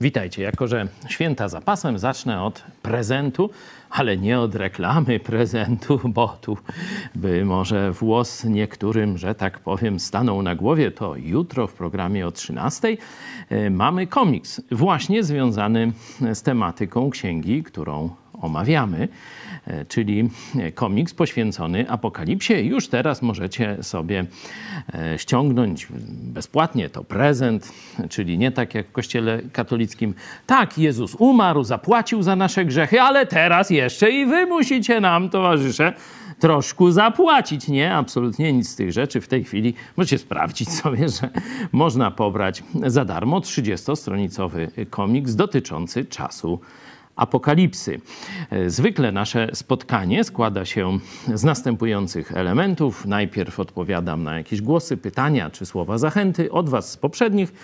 Witajcie. 0.00 0.42
Jako, 0.42 0.68
że 0.68 0.88
święta 1.08 1.48
zapasem, 1.48 1.98
zacznę 1.98 2.42
od 2.42 2.64
prezentu, 2.82 3.50
ale 3.90 4.16
nie 4.16 4.40
od 4.40 4.54
reklamy 4.54 5.20
prezentu, 5.20 6.00
bo 6.14 6.38
tu 6.40 6.58
by 7.14 7.44
może 7.44 7.92
włos 7.92 8.44
niektórym, 8.44 9.18
że 9.18 9.34
tak 9.34 9.58
powiem, 9.58 10.00
stanął 10.00 10.42
na 10.42 10.54
głowie. 10.54 10.90
To 10.90 11.16
jutro 11.16 11.66
w 11.66 11.74
programie 11.74 12.26
o 12.26 12.32
13 12.32 12.96
e, 13.50 13.70
mamy 13.70 14.06
komiks 14.06 14.60
właśnie 14.70 15.24
związany 15.24 15.92
z 16.34 16.42
tematyką 16.42 17.10
księgi, 17.10 17.62
którą 17.62 18.10
omawiamy. 18.32 19.08
E, 19.66 19.84
czyli 19.84 20.30
komiks 20.74 21.14
poświęcony 21.14 21.90
Apokalipsie. 21.90 22.52
Już 22.52 22.88
teraz 22.88 23.22
możecie 23.22 23.76
sobie 23.82 24.24
e, 24.94 25.18
ściągnąć 25.18 25.88
bezpłatnie 26.22 26.90
to 26.90 27.04
prezent, 27.04 27.72
czyli 28.08 28.38
nie 28.38 28.52
tak 28.52 28.74
jak 28.74 28.88
w 28.88 28.92
Kościele 28.92 29.40
katolickim. 29.52 30.14
Tak, 30.46 30.78
Jezus 30.78 31.14
umarł, 31.14 31.64
zapłacił 31.64 32.22
za 32.22 32.36
nasze 32.36 32.64
grzechy, 32.64 33.00
ale 33.00 33.26
teraz 33.26 33.70
jeszcze 33.70 34.10
i 34.10 34.26
wy 34.26 34.46
musicie 34.46 35.00
nam, 35.00 35.30
towarzysze, 35.30 35.92
troszkę 36.38 36.92
zapłacić. 36.92 37.68
Nie, 37.68 37.94
absolutnie 37.94 38.52
nic 38.52 38.68
z 38.68 38.76
tych 38.76 38.92
rzeczy 38.92 39.20
w 39.20 39.28
tej 39.28 39.44
chwili. 39.44 39.74
Możecie 39.96 40.18
sprawdzić 40.18 40.70
sobie, 40.82 41.08
że 41.08 41.28
można 41.72 42.10
pobrać 42.10 42.62
za 42.86 43.04
darmo 43.04 43.40
30-stronicowy 43.40 44.86
komiks 44.90 45.34
dotyczący 45.34 46.04
czasu 46.04 46.60
apokalipsy. 47.16 48.00
E, 48.50 48.70
zwykle 48.70 49.12
nasze 49.12 49.48
spotkanie 49.52 50.24
składa 50.24 50.64
się 50.64 50.98
z 51.34 51.44
następujących 51.44 52.32
elementów. 52.32 53.06
Najpierw 53.06 53.60
odpowiadam 53.60 54.22
na 54.22 54.36
jakieś 54.36 54.60
głosy, 54.60 54.96
pytania 54.96 55.50
czy 55.50 55.66
słowa 55.66 55.98
zachęty 55.98 56.52
od 56.52 56.68
Was 56.68 56.90
z 56.90 56.96
poprzednich 56.96 57.54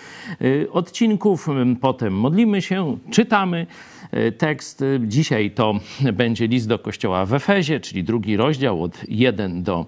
e, 0.41 0.71
odcinków. 0.71 1.47
Potem 1.81 2.13
modlimy 2.13 2.61
się, 2.61 2.97
czytamy 3.11 3.67
e, 4.11 4.31
tekst. 4.31 4.83
Dzisiaj 4.99 5.51
to 5.51 5.79
będzie 6.13 6.47
list 6.47 6.67
do 6.67 6.79
kościoła 6.79 7.25
w 7.25 7.33
Efezie, 7.33 7.79
czyli 7.79 8.03
drugi 8.03 8.37
rozdział 8.37 8.83
od 8.83 9.01
1 9.07 9.63
do 9.63 9.85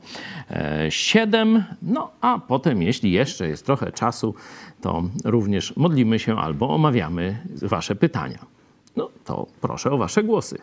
7. 0.89 1.63
No 1.81 2.11
a 2.21 2.39
potem, 2.39 2.81
jeśli 2.81 3.11
jeszcze 3.11 3.47
jest 3.47 3.65
trochę 3.65 3.91
czasu, 3.91 4.35
to 4.81 5.03
również 5.23 5.75
modlimy 5.75 6.19
się 6.19 6.37
albo 6.37 6.69
omawiamy 6.69 7.37
Wasze 7.61 7.95
pytania. 7.95 8.54
No 8.95 9.09
to 9.25 9.47
proszę 9.61 9.91
o 9.91 9.97
Wasze 9.97 10.23
głosy. 10.23 10.57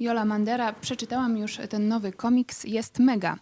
Jola 0.00 0.24
Mandera, 0.24 0.72
przeczytałam 0.72 1.38
już 1.38 1.58
ten 1.70 1.88
nowy 1.88 2.12
komiks, 2.12 2.64
jest 2.64 2.98
mega. 2.98 3.36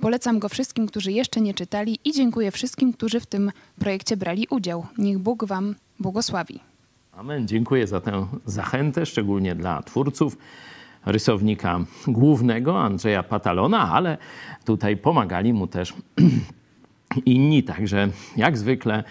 Polecam 0.00 0.38
go 0.38 0.48
wszystkim, 0.48 0.86
którzy 0.86 1.12
jeszcze 1.12 1.40
nie 1.40 1.54
czytali 1.54 1.98
i 2.04 2.12
dziękuję 2.12 2.50
wszystkim, 2.50 2.92
którzy 2.92 3.20
w 3.20 3.26
tym 3.26 3.52
projekcie 3.78 4.16
brali 4.16 4.46
udział. 4.50 4.86
Niech 4.98 5.18
Bóg 5.18 5.44
Wam 5.44 5.74
błogosławi. 6.00 6.60
Amen. 7.12 7.48
Dziękuję 7.48 7.86
za 7.86 8.00
tę 8.00 8.26
zachętę, 8.46 9.06
szczególnie 9.06 9.54
dla 9.54 9.82
twórców 9.82 10.36
rysownika 11.06 11.80
głównego 12.06 12.80
Andrzeja 12.82 13.22
Patalona, 13.22 13.92
ale 13.92 14.18
tutaj 14.64 14.96
pomagali 14.96 15.52
mu 15.52 15.66
też 15.66 15.94
inni. 17.24 17.62
Także 17.62 18.08
jak 18.36 18.58
zwykle 18.58 19.04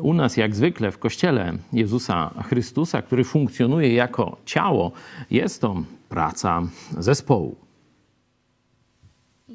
u 0.00 0.14
nas, 0.14 0.36
jak 0.36 0.54
zwykle 0.54 0.90
w 0.90 0.98
Kościele 0.98 1.52
Jezusa 1.72 2.30
Chrystusa, 2.48 3.02
który 3.02 3.24
funkcjonuje 3.24 3.94
jako 3.94 4.36
ciało, 4.44 4.92
jest 5.30 5.60
to 5.60 5.82
praca 6.08 6.62
zespołu. 6.98 7.56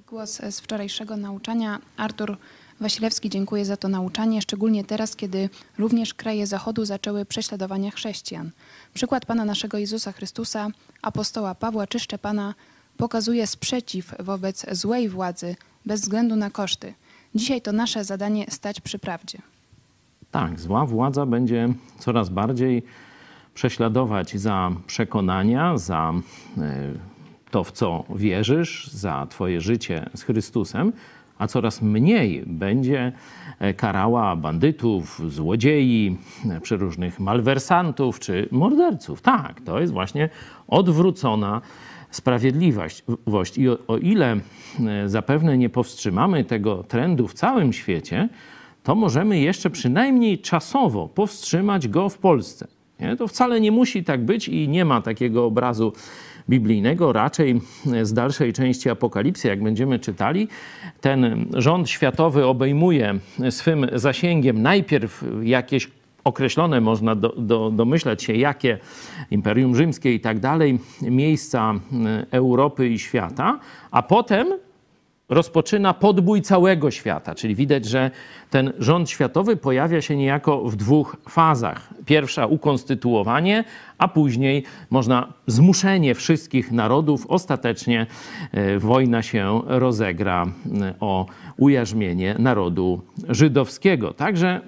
Głos 0.07 0.41
z 0.49 0.59
wczorajszego 0.59 1.17
nauczania. 1.17 1.79
Artur 1.97 2.37
Wasilewski 2.79 3.29
dziękuję 3.29 3.65
za 3.65 3.77
to 3.77 3.87
nauczanie, 3.87 4.41
szczególnie 4.41 4.83
teraz, 4.83 5.15
kiedy 5.15 5.49
również 5.77 6.13
kraje 6.13 6.47
Zachodu 6.47 6.85
zaczęły 6.85 7.25
prześladowania 7.25 7.91
chrześcijan. 7.91 8.51
Przykład 8.93 9.25
Pana 9.25 9.45
naszego 9.45 9.77
Jezusa 9.77 10.11
Chrystusa, 10.11 10.67
apostoła 11.01 11.55
Pawła 11.55 11.87
czy 11.87 11.99
Szczepana 11.99 12.53
pokazuje 12.97 13.47
sprzeciw 13.47 14.13
wobec 14.19 14.65
złej 14.71 15.09
władzy 15.09 15.55
bez 15.85 16.01
względu 16.01 16.35
na 16.35 16.49
koszty. 16.49 16.93
Dzisiaj 17.35 17.61
to 17.61 17.71
nasze 17.71 18.03
zadanie 18.03 18.45
stać 18.49 18.81
przy 18.81 18.99
prawdzie. 18.99 19.37
Tak, 20.31 20.59
zła 20.59 20.85
władza 20.85 21.25
będzie 21.25 21.69
coraz 21.99 22.29
bardziej 22.29 22.83
prześladować 23.53 24.37
za 24.37 24.71
przekonania, 24.87 25.77
za 25.77 26.13
e, 26.57 26.93
to, 27.51 27.63
w 27.63 27.71
co 27.71 28.03
wierzysz, 28.15 28.87
za 28.87 29.27
Twoje 29.29 29.61
życie 29.61 30.09
z 30.15 30.23
Chrystusem, 30.23 30.93
a 31.37 31.47
coraz 31.47 31.81
mniej 31.81 32.43
będzie 32.45 33.11
e, 33.59 33.73
karała 33.73 34.35
bandytów, 34.35 35.21
złodziei, 35.27 36.17
e, 36.49 36.61
przeróżnych 36.61 37.19
malwersantów 37.19 38.19
czy 38.19 38.47
morderców. 38.51 39.21
Tak, 39.21 39.61
to 39.61 39.79
jest 39.79 39.93
właśnie 39.93 40.29
odwrócona 40.67 41.61
sprawiedliwość. 42.11 43.03
I 43.57 43.69
o, 43.69 43.77
o 43.87 43.97
ile 43.97 44.37
zapewne 45.05 45.57
nie 45.57 45.69
powstrzymamy 45.69 46.43
tego 46.43 46.83
trendu 46.83 47.27
w 47.27 47.33
całym 47.33 47.73
świecie, 47.73 48.29
to 48.83 48.95
możemy 48.95 49.39
jeszcze 49.39 49.69
przynajmniej 49.69 50.39
czasowo 50.39 51.07
powstrzymać 51.07 51.87
go 51.87 52.09
w 52.09 52.17
Polsce. 52.17 52.67
Nie? 52.99 53.15
To 53.15 53.27
wcale 53.27 53.61
nie 53.61 53.71
musi 53.71 54.03
tak 54.03 54.25
być 54.25 54.47
i 54.47 54.69
nie 54.69 54.85
ma 54.85 55.01
takiego 55.01 55.45
obrazu 55.45 55.93
biblijnego, 56.49 57.13
raczej 57.13 57.61
z 58.01 58.13
dalszej 58.13 58.53
części 58.53 58.89
Apokalipsy, 58.89 59.47
jak 59.47 59.63
będziemy 59.63 59.99
czytali, 59.99 60.47
ten 61.01 61.45
rząd 61.53 61.89
światowy 61.89 62.45
obejmuje 62.45 63.19
swym 63.49 63.87
zasięgiem 63.93 64.61
najpierw 64.61 65.23
jakieś 65.43 65.91
określone, 66.27 66.81
można 66.81 67.15
do, 67.15 67.29
do, 67.37 67.71
domyślać 67.71 68.23
się, 68.23 68.33
jakie 68.33 68.77
Imperium 69.31 69.75
Rzymskie 69.75 70.13
i 70.13 70.19
tak 70.19 70.39
dalej, 70.39 70.79
miejsca 71.01 71.73
Europy 72.31 72.89
i 72.89 72.99
świata, 72.99 73.59
a 73.91 74.03
potem 74.03 74.47
rozpoczyna 75.29 75.93
podbój 75.93 76.41
całego 76.41 76.91
świata, 76.91 77.35
czyli 77.35 77.55
widać, 77.55 77.85
że 77.85 78.11
ten 78.49 78.73
rząd 78.79 79.09
światowy 79.09 79.57
pojawia 79.57 80.01
się 80.01 80.15
niejako 80.15 80.69
w 80.69 80.75
dwóch 80.75 81.17
fazach. 81.29 81.89
Pierwsza 82.05 82.45
ukonstytuowanie, 82.45 83.63
a 83.97 84.07
później 84.07 84.63
można 84.89 85.33
zmuszenie 85.47 86.15
wszystkich 86.15 86.71
narodów. 86.71 87.25
Ostatecznie 87.27 88.07
e, 88.51 88.79
wojna 88.79 89.21
się 89.21 89.61
rozegra 89.65 90.45
e, 90.45 90.93
o 90.99 91.25
ujarzmienie 91.57 92.35
narodu 92.39 93.01
żydowskiego. 93.29 94.13
Także 94.13 94.61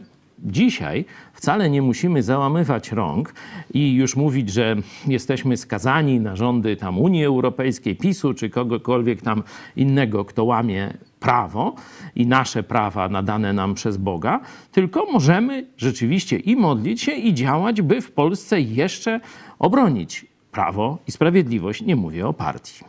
Dzisiaj 0.44 1.06
wcale 1.34 1.70
nie 1.70 1.82
musimy 1.82 2.24
załamywać 2.24 2.92
rąk 2.92 3.34
i 3.74 3.94
już 3.94 4.16
mówić, 4.16 4.50
że 4.50 4.76
jesteśmy 5.08 5.58
skazani 5.58 6.20
na 6.20 6.36
rządy 6.36 6.76
tam 6.76 7.00
Unii 7.00 7.26
Europejskiej, 7.26 7.96
PiSu 7.96 8.34
czy 8.34 8.50
kogokolwiek 8.50 9.22
tam 9.22 9.44
innego, 9.76 10.26
kto 10.26 10.44
łamie 10.44 10.94
prawo 11.20 11.76
i 12.16 12.28
nasze 12.28 12.64
prawa 12.64 13.10
nadane 13.10 13.54
nam 13.54 13.74
przez 13.74 13.98
Boga, 13.98 14.40
tylko 14.72 15.06
możemy 15.06 15.68
rzeczywiście 15.78 16.38
i 16.38 16.56
modlić 16.56 17.02
się, 17.02 17.12
i 17.12 17.34
działać, 17.34 17.82
by 17.82 18.02
w 18.02 18.12
Polsce 18.12 18.62
jeszcze 18.62 19.20
obronić 19.60 20.26
prawo 20.52 20.98
i 21.08 21.12
sprawiedliwość. 21.12 21.82
Nie 21.82 21.96
mówię 21.96 22.28
o 22.28 22.34
partii. 22.34 22.84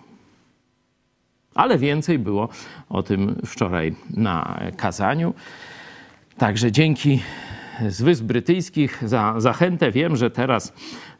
Ale 1.54 1.78
więcej 1.78 2.18
było 2.18 2.48
o 2.88 3.02
tym 3.02 3.40
wczoraj 3.46 3.94
na 4.10 4.60
kazaniu. 4.76 5.34
Także 6.40 6.72
dzięki 6.72 7.20
z 7.88 8.02
Wysp 8.02 8.24
Brytyjskich 8.24 9.08
za 9.08 9.34
zachętę. 9.38 9.90
Wiem, 9.90 10.16
że 10.16 10.30
teraz 10.30 10.72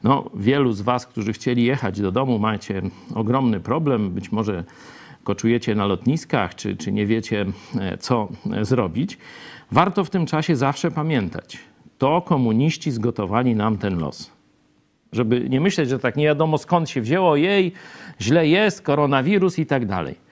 no, 0.03 0.31
wielu 0.35 0.73
z 0.73 0.81
Was, 0.81 1.07
którzy 1.07 1.33
chcieli 1.33 1.65
jechać 1.65 2.01
do 2.01 2.13
domu, 2.13 2.39
macie 2.39 2.83
ogromny 3.15 3.61
problem. 3.61 4.11
Być 4.11 4.33
może 4.33 4.65
koczujecie 5.25 5.75
na 5.75 5.87
lotniskach, 5.87 6.55
czy, 6.55 6.77
czy 6.77 6.93
nie 6.93 7.07
wiecie, 7.07 7.47
e, 7.81 7.99
co 7.99 8.29
zrobić. 8.63 9.19
Warto 9.71 10.05
w 10.05 10.11
tym 10.11 10.27
czasie 10.27 10.57
zawsze 10.57 10.91
pamiętać, 10.91 11.59
to 11.99 12.23
komuniści 12.23 12.91
zgotowali 12.91 13.55
nam 13.55 13.79
ten 13.79 13.99
los. 13.99 14.31
Żeby 15.13 15.49
nie 15.49 15.61
myśleć, 15.61 15.89
że 15.89 15.99
tak 15.99 16.17
nie 16.17 16.25
wiadomo 16.25 16.59
skąd 16.59 16.91
się 16.91 17.01
wzięło, 17.01 17.37
jej, 17.37 17.73
źle 18.21 18.49
jest, 18.49 18.83
koronawirus 18.83 19.59
i 19.59 19.67
tak 19.67 19.87
dalej 19.87 20.30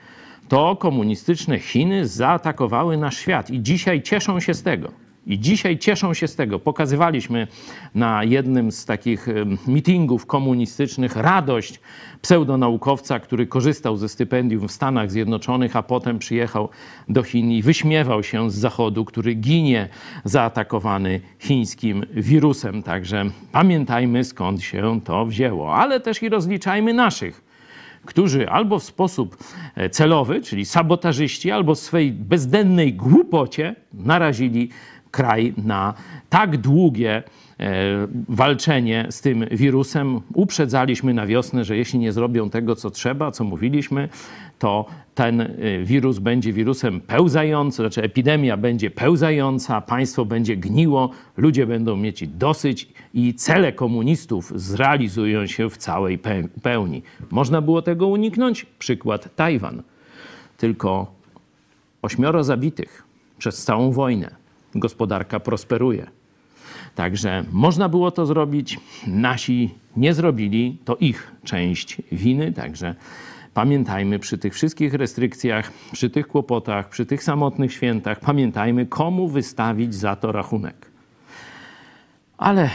to 0.49 0.77
komunistyczne 0.77 1.59
Chiny 1.59 2.06
zaatakowały 2.06 2.97
nasz 2.97 3.19
świat 3.19 3.50
i 3.50 3.62
dzisiaj 3.62 4.03
cieszą 4.03 4.41
się 4.41 4.55
z 4.55 4.62
tego. 4.62 5.09
I 5.27 5.39
dzisiaj 5.39 5.79
cieszą 5.79 6.15
się 6.15 6.29
z 6.29 6.37
tego. 6.37 6.59
Pokazywaliśmy 6.59 7.47
na 7.95 8.25
jednym 8.25 8.73
z 8.73 8.85
takich 8.85 9.27
meetingów 9.67 10.27
komunistycznych 10.27 11.17
radość 11.17 11.81
pseudonaukowca, 12.23 13.21
który 13.21 13.47
korzystał 13.47 13.97
ze 13.97 14.09
stypendium 14.09 14.69
w 14.69 14.73
Stanach 14.73 15.11
Zjednoczonych, 15.11 15.77
a 15.77 15.83
potem 15.83 16.19
przyjechał 16.19 16.69
do 17.09 17.23
Chin 17.23 17.51
i 17.51 17.62
wyśmiewał 17.62 18.23
się 18.23 18.51
z 18.51 18.55
Zachodu, 18.55 19.05
który 19.05 19.35
ginie 19.35 19.89
zaatakowany 20.25 21.21
chińskim 21.39 22.06
wirusem. 22.11 22.83
Także 22.83 23.25
pamiętajmy 23.53 24.25
skąd 24.25 24.62
się 24.62 25.01
to 25.05 25.27
wzięło, 25.27 25.75
ale 25.75 26.01
też 26.01 26.23
i 26.23 26.29
rozliczajmy 26.29 26.94
naszych 26.94 27.48
którzy 28.08 28.49
albo 28.49 28.78
w 28.78 28.84
sposób 28.84 29.37
e, 29.76 29.90
celowy, 29.90 30.40
czyli 30.40 30.64
sabotażyści, 30.64 31.50
albo 31.50 31.75
w 31.75 31.78
swej 31.78 32.12
bezdennej 32.12 32.94
głupocie 32.94 33.76
narazili 33.94 34.69
kraj 35.10 35.55
na 35.56 35.94
tak 36.28 36.56
długie 36.56 37.22
walczenie 38.28 39.06
z 39.10 39.20
tym 39.20 39.44
wirusem. 39.50 40.20
Uprzedzaliśmy 40.34 41.14
na 41.14 41.26
wiosnę, 41.26 41.64
że 41.64 41.76
jeśli 41.76 41.99
nie 41.99 42.12
zrobią 42.12 42.50
tego, 42.50 42.76
co 42.76 42.90
trzeba, 42.90 43.31
co 43.31 43.44
mówiliśmy, 43.44 44.08
to 44.58 44.87
ten 45.14 45.40
e, 45.40 45.49
wirus 45.84 46.19
będzie 46.19 46.52
wirusem 46.52 47.00
pełzającym, 47.00 47.82
znaczy 47.82 48.02
epidemia 48.02 48.56
będzie 48.56 48.90
pełzająca, 48.90 49.81
państwo 49.81 50.25
będzie 50.25 50.56
gniło, 50.56 51.10
ludzie 51.37 51.66
będą 51.66 51.96
mieć 51.96 52.28
dosyć 52.28 52.88
i 53.14 53.34
cele 53.34 53.72
komunistów 53.72 54.52
zrealizują 54.56 55.46
się 55.46 55.70
w 55.70 55.76
całej 55.76 56.19
pełni. 56.62 57.02
Można 57.31 57.60
było 57.60 57.82
tego 57.82 58.06
uniknąć? 58.06 58.66
Przykład 58.78 59.37
Tajwan. 59.37 59.82
Tylko 60.56 61.12
ośmioro 62.02 62.44
zabitych 62.44 63.02
przez 63.38 63.64
całą 63.64 63.93
wojnę. 63.93 64.34
Gospodarka 64.75 65.40
prosperuje. 65.40 66.06
Także 66.94 67.44
można 67.53 67.88
było 67.88 68.11
to 68.11 68.26
zrobić. 68.26 68.81
Nasi 69.06 69.75
nie 69.97 70.15
zrobili, 70.15 70.79
to 70.85 70.97
ich 70.97 71.32
część 71.44 72.03
winy. 72.12 72.53
Także 72.53 72.94
pamiętajmy 73.55 74.19
przy 74.19 74.38
tych 74.38 74.55
wszystkich 74.55 74.94
restrykcjach, 74.94 75.73
przy 75.93 76.11
tych 76.11 76.29
kłopotach, 76.29 76.88
przy 76.88 77.06
tych 77.06 77.23
samotnych 77.23 77.73
świętach, 77.73 78.20
pamiętajmy, 78.20 78.87
komu 78.87 79.29
wystawić 79.29 79.94
za 79.94 80.17
to 80.17 80.32
rachunek. 80.32 80.91
Ale 82.38 82.70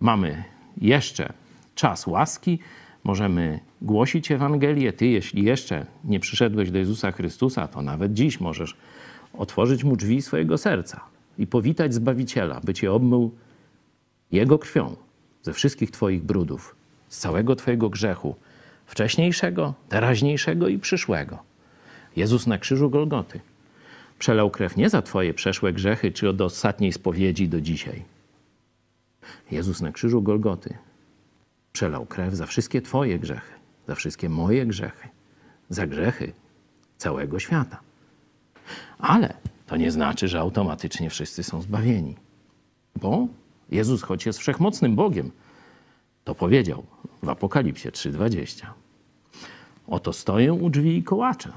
mamy 0.00 0.44
jeszcze 0.80 1.32
czas 1.74 2.06
łaski, 2.06 2.58
możemy 3.04 3.60
głosić 3.82 4.30
Ewangelię. 4.30 4.92
Ty, 4.92 5.06
jeśli 5.06 5.44
jeszcze 5.44 5.86
nie 6.04 6.20
przyszedłeś 6.20 6.70
do 6.70 6.78
Jezusa 6.78 7.12
Chrystusa, 7.12 7.68
to 7.68 7.82
nawet 7.82 8.12
dziś 8.12 8.40
możesz 8.40 8.76
otworzyć 9.32 9.84
mu 9.84 9.96
drzwi 9.96 10.22
swojego 10.22 10.58
serca 10.58 11.09
i 11.40 11.46
powitać 11.46 11.94
Zbawiciela, 11.94 12.60
by 12.64 12.74
cię 12.74 12.92
obmył 12.92 13.30
Jego 14.32 14.58
krwią 14.58 14.96
ze 15.42 15.52
wszystkich 15.52 15.90
Twoich 15.90 16.22
brudów, 16.22 16.76
z 17.08 17.18
całego 17.18 17.56
Twojego 17.56 17.90
grzechu, 17.90 18.36
wcześniejszego, 18.86 19.74
teraźniejszego 19.88 20.68
i 20.68 20.78
przyszłego. 20.78 21.38
Jezus 22.16 22.46
na 22.46 22.58
krzyżu 22.58 22.90
Golgoty 22.90 23.40
przelał 24.18 24.50
krew 24.50 24.76
nie 24.76 24.90
za 24.90 25.02
Twoje 25.02 25.34
przeszłe 25.34 25.72
grzechy, 25.72 26.12
czy 26.12 26.28
od 26.28 26.40
ostatniej 26.40 26.92
spowiedzi 26.92 27.48
do 27.48 27.60
dzisiaj. 27.60 28.04
Jezus 29.50 29.80
na 29.80 29.92
krzyżu 29.92 30.22
Golgoty 30.22 30.74
przelał 31.72 32.06
krew 32.06 32.34
za 32.34 32.46
wszystkie 32.46 32.82
Twoje 32.82 33.18
grzechy, 33.18 33.52
za 33.88 33.94
wszystkie 33.94 34.28
moje 34.28 34.66
grzechy, 34.66 35.08
za 35.68 35.86
grzechy 35.86 36.32
całego 36.96 37.38
świata. 37.38 37.80
Ale 38.98 39.34
to 39.70 39.76
nie 39.76 39.90
znaczy, 39.90 40.28
że 40.28 40.40
automatycznie 40.40 41.10
wszyscy 41.10 41.42
są 41.42 41.62
zbawieni. 41.62 42.16
Bo 42.96 43.26
Jezus, 43.70 44.02
choć 44.02 44.26
jest 44.26 44.38
wszechmocnym 44.38 44.96
Bogiem, 44.96 45.30
to 46.24 46.34
powiedział 46.34 46.86
w 47.22 47.28
Apokalipsie 47.28 47.88
3:20. 47.88 48.66
Oto 49.86 50.12
stoję 50.12 50.52
u 50.52 50.70
drzwi 50.70 50.96
i 50.96 51.02
kołaczę. 51.02 51.52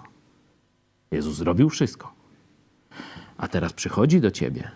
Jezus 1.12 1.36
zrobił 1.36 1.70
wszystko. 1.70 2.14
A 3.38 3.48
teraz 3.48 3.74
przychodzi 3.74 4.22
do 4.22 4.32
ciebie, 4.32 4.72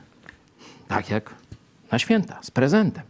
tak 0.88 1.10
jak 1.10 1.36
na 1.92 2.00
święta, 2.00 2.40
z 2.44 2.52
prezentem. 2.52 3.04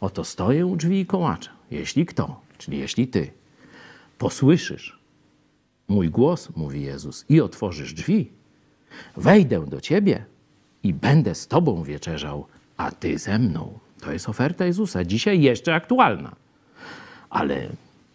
Oto 0.00 0.24
stoję 0.24 0.66
u 0.66 0.76
drzwi 0.76 1.00
i 1.00 1.06
kołaczę. 1.06 1.50
Jeśli 1.70 2.06
kto, 2.06 2.40
czyli 2.58 2.78
jeśli 2.78 3.08
ty, 3.08 3.30
posłyszysz 4.18 4.98
mój 5.88 6.10
głos, 6.10 6.48
mówi 6.56 6.82
Jezus, 6.82 7.24
i 7.28 7.40
otworzysz 7.40 7.94
drzwi, 7.94 8.43
wejdę 9.16 9.66
do 9.66 9.80
ciebie 9.80 10.24
i 10.82 10.94
będę 10.94 11.34
z 11.34 11.48
tobą 11.48 11.82
wieczerzał, 11.82 12.46
a 12.76 12.90
ty 12.90 13.18
ze 13.18 13.38
mną. 13.38 13.78
To 14.00 14.12
jest 14.12 14.28
oferta 14.28 14.66
Jezusa, 14.66 15.04
dzisiaj 15.04 15.40
jeszcze 15.40 15.74
aktualna, 15.74 16.36
ale 17.30 17.68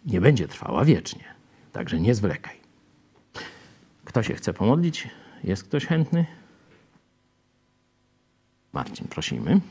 nie 0.06 0.22
będzie 0.22 0.48
trwała 0.48 0.86
wiecznie. 0.86 1.24
Także 1.72 2.00
nie 2.00 2.16
zwlekaj. 2.16 2.60
Kto 4.06 4.24
się 4.24 4.34
chce 4.34 4.54
pomodlić? 4.54 5.08
Jest 5.44 5.64
ktoś 5.64 5.86
chętny? 5.86 6.26
Marcin, 8.74 9.08
prosimy. 9.08 9.62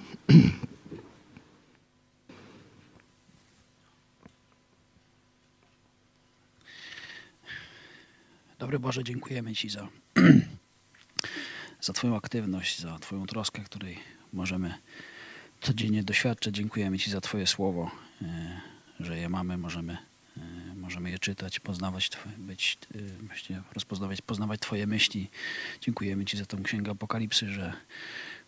Dobry 8.58 8.78
Boże, 8.78 9.04
dziękujemy 9.04 9.54
Ci 9.54 9.70
za, 9.70 9.88
za 11.80 11.92
Twoją 11.92 12.16
aktywność, 12.16 12.80
za 12.80 12.98
Twoją 12.98 13.26
troskę, 13.26 13.62
której 13.62 13.98
możemy 14.32 14.74
codziennie 15.60 16.02
doświadczać. 16.02 16.54
Dziękujemy 16.54 16.98
Ci 16.98 17.10
za 17.10 17.20
Twoje 17.20 17.46
słowo, 17.46 17.90
e, 18.22 18.60
że 19.00 19.18
je 19.18 19.28
mamy, 19.28 19.58
możemy, 19.58 19.96
e, 20.36 20.40
możemy 20.74 21.10
je 21.10 21.18
czytać, 21.18 21.60
poznawać, 21.60 22.10
być, 22.38 22.78
e, 22.94 22.98
właśnie 23.26 23.62
rozpoznawać, 23.74 24.22
poznawać 24.22 24.60
Twoje 24.60 24.86
myśli. 24.86 25.30
Dziękujemy 25.80 26.24
Ci 26.24 26.36
za 26.36 26.46
tą 26.46 26.62
księgę 26.62 26.90
Apokalipsy, 26.90 27.52
że 27.52 27.72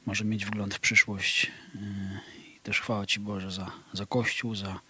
możemy 0.06 0.30
mieć 0.30 0.46
wgląd 0.46 0.74
w 0.74 0.80
przyszłość. 0.80 1.50
I 2.56 2.60
też 2.62 2.80
chwała 2.80 3.06
Ci 3.06 3.20
Boże 3.20 3.50
za, 3.50 3.70
za 3.92 4.06
Kościół, 4.06 4.54
za, 4.54 4.80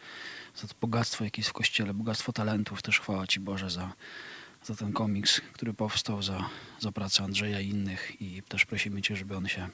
za 0.57 0.69
to 0.69 0.75
bogactwo, 0.81 1.25
jakie 1.25 1.41
jest 1.41 1.51
w 1.51 1.53
Kościele, 1.53 1.95
bogactwo 1.95 2.33
talentów. 2.33 2.83
Też 2.83 3.01
chwała 3.01 3.27
Ci 3.27 3.41
Boże 3.41 3.71
za 3.71 3.93
za 4.65 4.75
ten 4.75 4.93
komiks, 4.93 5.41
który 5.53 5.75
powstał, 5.75 6.23
za, 6.23 6.51
za 6.81 6.93
pracę 6.93 7.25
Andrzeja 7.25 7.61
i 7.61 7.69
innych 7.69 8.23
i 8.23 8.43
też 8.43 8.67
prosimy 8.67 9.03
Cię, 9.03 9.17
żeby 9.17 9.37
on 9.37 9.49
się 9.49 9.69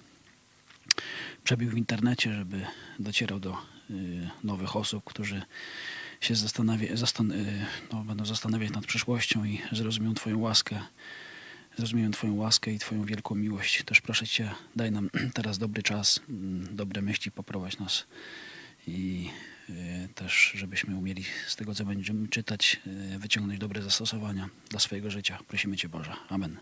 przebił 1.45 1.71
w 1.71 1.78
internecie, 1.78 2.33
żeby 2.33 2.66
docierał 2.99 3.40
do 3.40 3.57
y, 3.90 4.31
nowych 4.45 4.76
osób, 4.76 5.05
którzy 5.05 5.43
się 6.21 6.35
zastanawia, 6.35 6.97
zastan 6.97 7.33
y, 7.33 7.66
no, 7.93 8.05
będą 8.05 8.25
zastanawiać 8.25 8.71
nad 8.71 8.87
przyszłością 8.87 9.45
i 9.45 9.61
zrozumieją 9.73 10.14
Twoją 10.14 10.38
łaskę, 10.38 10.81
zrozumieją 11.76 12.11
Twoją 12.11 12.35
łaskę 12.35 12.73
i 12.73 12.78
Twoją 12.78 13.05
wielką 13.05 13.35
miłość. 13.35 13.83
Też 13.85 14.00
proszę 14.00 14.26
Cię, 14.26 14.50
daj 14.76 14.93
nam 14.93 15.11
teraz 15.35 15.59
dobry 15.59 15.83
czas, 15.83 16.21
mm, 16.28 16.76
dobre 16.76 17.02
myśli, 17.02 17.31
poprowadź 17.31 17.78
nas 17.78 18.07
i 18.87 19.28
też 20.14 20.52
żebyśmy 20.54 20.96
umieli 20.96 21.25
z 21.46 21.56
tego, 21.56 21.75
co 21.75 21.85
będziemy 21.85 22.28
czytać, 22.28 22.80
y, 23.14 23.18
wyciągnąć 23.18 23.61
dobre 23.61 23.82
zastosowania 23.82 24.49
dla 24.70 24.80
swojego 24.80 25.11
życia. 25.11 25.38
Prosimy 25.49 25.76
Cię 25.76 25.88
Boże. 25.88 26.12
Amen. 26.28 26.56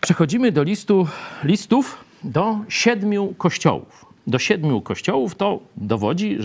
Przechodzimy 0.00 0.52
do 0.52 0.62
listu, 0.62 1.08
listów 1.44 2.04
do 2.24 2.58
siedmiu 2.68 3.34
kościołów. 3.38 4.06
Do 4.26 4.38
siedmiu 4.38 4.80
kościołów 4.80 5.34
to 5.34 5.60
dowodzi 5.76 6.38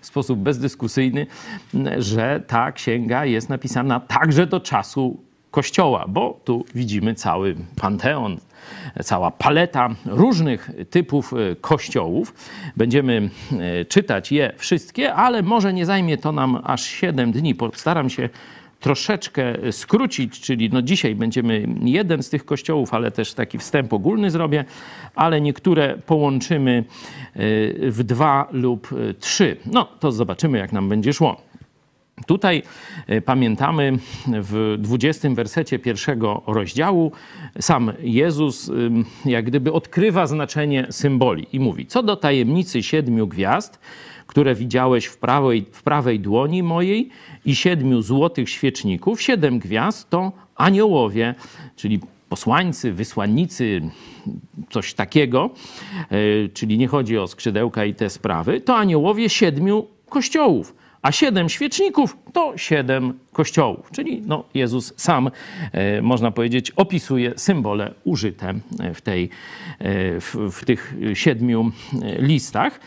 w 0.00 0.06
sposób 0.06 0.38
bezdyskusyjny, 0.38 1.26
że 1.98 2.42
ta 2.46 2.72
księga 2.72 3.24
jest 3.24 3.48
napisana 3.48 4.00
także 4.00 4.46
do 4.46 4.60
czasu 4.60 5.20
Kościoła, 5.50 6.04
bo 6.08 6.40
tu 6.44 6.64
widzimy 6.74 7.14
cały 7.14 7.56
panteon 7.76 8.38
cała 9.04 9.30
paleta 9.30 9.88
różnych 10.06 10.70
typów 10.90 11.32
e, 11.32 11.56
kościołów. 11.56 12.34
Będziemy 12.76 13.30
e, 13.52 13.84
czytać 13.84 14.32
je 14.32 14.52
wszystkie, 14.56 15.14
ale 15.14 15.42
może 15.42 15.72
nie 15.72 15.86
zajmie 15.86 16.18
to 16.18 16.32
nam 16.32 16.58
aż 16.64 16.82
7 16.82 17.32
dni. 17.32 17.54
Postaram 17.54 18.10
się 18.10 18.28
troszeczkę 18.80 19.72
skrócić, 19.72 20.40
czyli 20.40 20.70
no 20.70 20.82
dzisiaj 20.82 21.14
będziemy 21.14 21.66
jeden 21.82 22.22
z 22.22 22.30
tych 22.30 22.44
kościołów, 22.44 22.94
ale 22.94 23.10
też 23.10 23.34
taki 23.34 23.58
wstęp 23.58 23.92
ogólny 23.92 24.30
zrobię, 24.30 24.64
ale 25.14 25.40
niektóre 25.40 25.98
połączymy 26.06 26.84
e, 27.34 27.40
w 27.90 28.02
dwa 28.04 28.48
lub 28.52 28.88
trzy. 29.20 29.56
No 29.66 29.84
to 29.84 30.12
zobaczymy, 30.12 30.58
jak 30.58 30.72
nam 30.72 30.88
będzie 30.88 31.12
szło. 31.12 31.51
Tutaj 32.26 32.62
e, 33.06 33.20
pamiętamy 33.20 33.98
w 34.26 34.76
20 34.78 35.30
wersecie 35.30 35.78
pierwszego 35.78 36.42
rozdziału 36.46 37.12
sam 37.60 37.92
Jezus 38.00 38.70
jak 39.24 39.44
gdyby 39.44 39.72
odkrywa 39.72 40.26
znaczenie 40.26 40.86
symboli 40.90 41.46
i 41.52 41.60
mówi: 41.60 41.86
Co 41.86 42.02
do 42.02 42.16
tajemnicy 42.16 42.82
siedmiu 42.82 43.26
gwiazd, 43.26 43.80
które 44.26 44.54
widziałeś 44.54 45.06
w 45.06 45.16
prawej, 45.18 45.66
w 45.72 45.82
prawej 45.82 46.20
dłoni 46.20 46.62
mojej 46.62 47.08
i 47.44 47.54
siedmiu 47.54 48.02
złotych 48.02 48.50
świeczników, 48.50 49.22
siedem 49.22 49.58
gwiazd 49.58 50.10
to 50.10 50.32
aniołowie, 50.56 51.34
czyli 51.76 52.00
posłańcy, 52.28 52.92
wysłannicy, 52.92 53.80
coś 54.70 54.94
takiego, 54.94 55.50
e, 56.10 56.48
czyli 56.48 56.78
nie 56.78 56.88
chodzi 56.88 57.18
o 57.18 57.26
skrzydełka 57.26 57.84
i 57.84 57.94
te 57.94 58.10
sprawy, 58.10 58.60
to 58.60 58.76
aniołowie 58.76 59.28
siedmiu 59.28 59.86
kościołów 60.08 60.81
a 61.02 61.12
siedem 61.12 61.48
świeczników 61.48 62.16
to 62.32 62.52
siedem 62.56 63.18
kościołów. 63.32 63.90
Czyli 63.90 64.22
no, 64.26 64.44
Jezus 64.54 64.92
sam, 64.96 65.30
e, 65.72 66.02
można 66.02 66.30
powiedzieć, 66.30 66.70
opisuje 66.70 67.32
symbole 67.36 67.94
użyte 68.04 68.54
w, 68.94 69.00
tej, 69.00 69.24
e, 69.78 70.20
w, 70.20 70.36
w 70.52 70.64
tych 70.64 70.94
siedmiu 71.14 71.70
e, 72.02 72.22
listach. 72.22 72.80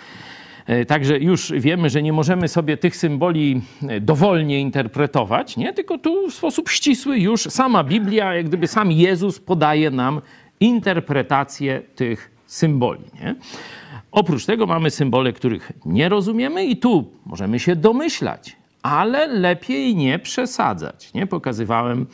E, 0.66 0.86
także 0.86 1.20
już 1.20 1.52
wiemy, 1.52 1.90
że 1.90 2.04
nie 2.04 2.14
możemy 2.14 2.48
sobie 2.48 2.78
tych 2.78 2.96
symboli 2.96 3.62
e, 3.88 4.02
dowolnie 4.02 4.60
interpretować, 4.60 5.58
nie? 5.58 5.74
tylko 5.74 5.98
tu 5.98 6.30
w 6.30 6.34
sposób 6.34 6.70
ścisły 6.70 7.20
już 7.20 7.42
sama 7.42 7.84
Biblia, 7.84 8.34
jak 8.34 8.46
gdyby 8.46 8.68
sam 8.68 8.92
Jezus 8.92 9.40
podaje 9.40 9.92
nam 9.92 10.22
interpretację 10.60 11.82
tych 11.96 12.32
symboli. 12.46 13.02
Nie? 13.14 13.36
Oprócz 14.16 14.46
tego 14.46 14.66
mamy 14.66 14.92
symbole, 14.92 15.34
których 15.34 15.72
nie 15.86 16.10
rozumiemy, 16.10 16.66
i 16.66 16.78
tu 16.78 17.12
możemy 17.26 17.60
się 17.60 17.76
domyślać, 17.76 18.56
ale 18.84 19.28
lepiej 19.28 19.96
nie 19.96 20.20
przesadzać. 20.20 21.14
Nie 21.14 21.28
pokazywałem 21.28 22.06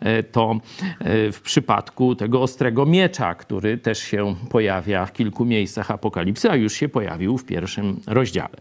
e, 0.00 0.22
to 0.22 0.60
e, 1.00 1.32
w 1.32 1.40
przypadku 1.40 2.14
tego 2.14 2.42
ostrego 2.42 2.86
miecza, 2.86 3.34
który 3.34 3.78
też 3.78 3.98
się 3.98 4.34
pojawia 4.50 5.06
w 5.06 5.12
kilku 5.12 5.44
miejscach 5.44 5.90
Apokalipsy, 5.90 6.50
a 6.50 6.56
już 6.56 6.72
się 6.72 6.88
pojawił 6.88 7.38
w 7.38 7.44
pierwszym 7.44 8.00
rozdziale. 8.06 8.56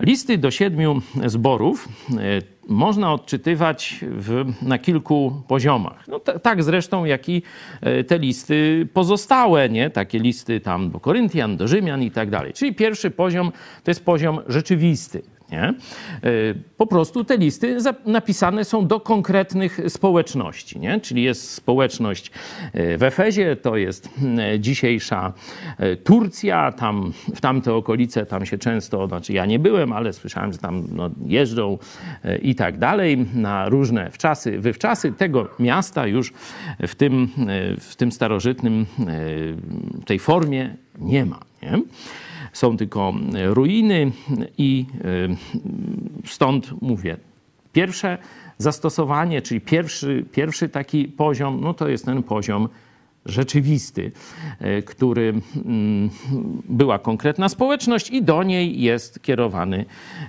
Listy 0.00 0.38
do 0.38 0.50
siedmiu 0.50 1.02
zborów 1.26 1.88
e, 2.10 2.18
można 2.68 3.12
odczytywać 3.12 3.98
w, 4.02 4.44
na 4.62 4.78
kilku 4.78 5.42
poziomach. 5.48 6.08
No, 6.08 6.18
t- 6.20 6.38
tak 6.38 6.62
zresztą, 6.62 7.04
jak 7.04 7.28
i 7.28 7.42
te 8.06 8.18
listy 8.18 8.88
pozostałe, 8.92 9.68
nie? 9.68 9.90
takie 9.90 10.18
listy 10.18 10.60
tam 10.60 10.90
do 10.90 11.00
Koryntian, 11.00 11.56
do 11.56 11.68
Rzymian 11.68 12.02
i 12.02 12.10
tak 12.10 12.30
dalej. 12.30 12.52
Czyli 12.52 12.74
pierwszy 12.74 13.10
poziom 13.10 13.52
to 13.84 13.90
jest 13.90 14.04
poziom 14.04 14.40
rzeczywisty. 14.46 15.22
Nie? 15.52 15.62
E, 15.64 15.74
po 16.76 16.86
prostu 16.86 17.24
te 17.24 17.38
listy 17.38 17.78
napisane 18.06 18.64
są 18.64 18.86
do 18.86 19.00
konkretnych 19.00 19.80
społeczności. 19.88 20.80
Nie? 20.80 21.00
Czyli 21.00 21.22
jest 21.22 21.50
społeczność 21.50 22.30
e, 22.72 22.98
w 22.98 23.02
Efezie, 23.02 23.56
to 23.56 23.76
jest 23.76 24.08
dzisiejsza 24.58 25.32
e, 25.78 25.96
Turcja, 25.96 26.72
tam 26.72 27.12
w 27.34 27.40
tamte 27.40 27.74
okolice 27.74 28.26
tam 28.26 28.46
się 28.46 28.58
często, 28.58 29.08
znaczy 29.08 29.32
ja 29.32 29.46
nie 29.46 29.58
byłem, 29.58 29.92
ale 29.92 30.12
słyszałem, 30.12 30.52
że 30.52 30.58
tam 30.58 30.84
no, 30.92 31.10
jeżdżą 31.26 31.78
i 32.42 32.54
tak 32.54 32.78
dalej 32.78 33.26
na 33.34 33.68
różne 33.68 34.10
wczasy, 34.10 34.58
wywczasy 34.58 35.12
tego 35.12 35.48
miasta 35.58 36.06
już 36.06 36.32
w 36.80 36.94
tym, 36.94 37.28
w 37.80 37.96
tym 37.96 38.12
starożytnym, 38.12 38.86
tej 40.06 40.18
formie 40.18 40.76
nie 40.98 41.26
ma. 41.26 41.40
Nie? 41.62 41.82
Są 42.52 42.76
tylko 42.76 43.14
ruiny 43.44 44.12
i 44.58 44.86
y, 45.04 46.26
stąd 46.26 46.82
mówię, 46.82 47.16
pierwsze 47.72 48.18
zastosowanie, 48.58 49.42
czyli 49.42 49.60
pierwszy, 49.60 50.24
pierwszy 50.32 50.68
taki 50.68 51.04
poziom, 51.04 51.60
no 51.60 51.74
to 51.74 51.88
jest 51.88 52.04
ten 52.04 52.22
poziom 52.22 52.68
rzeczywisty, 53.26 54.12
y, 54.78 54.82
który 54.82 55.34
mm, 55.64 56.10
była 56.68 56.98
konkretna 56.98 57.48
społeczność 57.48 58.10
i 58.10 58.22
do 58.22 58.42
niej 58.42 58.80
jest 58.80 59.22
kierowany 59.22 59.84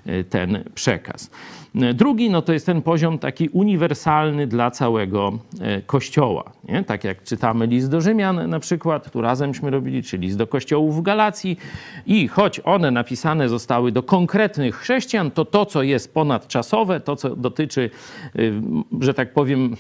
y, 0.08 0.24
ten 0.24 0.64
przekaz. 0.76 1.32
Drugi 1.76 2.30
no 2.30 2.42
to 2.42 2.54
jest 2.54 2.66
ten 2.66 2.82
poziom 2.82 3.20
taki 3.20 3.50
uniwersalny 3.50 4.48
dla 4.48 4.72
całego 4.72 5.32
e, 5.62 5.82
Kościoła. 5.82 6.44
Nie? 6.70 6.84
Tak 6.84 7.04
jak 7.04 7.24
czytamy 7.24 7.68
list 7.68 7.92
do 7.92 8.02
Rzymian 8.02 8.50
na 8.50 8.60
przykład, 8.60 9.12
tu 9.12 9.22
razemśmy 9.22 9.70
robili, 9.70 10.04
czy 10.04 10.18
list 10.18 10.38
do 10.38 10.48
kościołów 10.48 10.98
w 10.98 11.02
Galacji 11.02 11.58
i 12.06 12.28
choć 12.28 12.62
one 12.64 12.92
napisane 12.92 13.50
zostały 13.50 13.92
do 13.92 14.04
konkretnych 14.04 14.76
chrześcijan, 14.76 15.32
to 15.32 15.46
to, 15.46 15.66
co 15.66 15.84
jest 15.84 16.14
ponadczasowe, 16.14 17.00
to, 17.00 17.16
co 17.16 17.36
dotyczy, 17.36 17.90
y, 18.36 18.54
że 19.00 19.14
tak 19.14 19.34
powiem, 19.34 19.76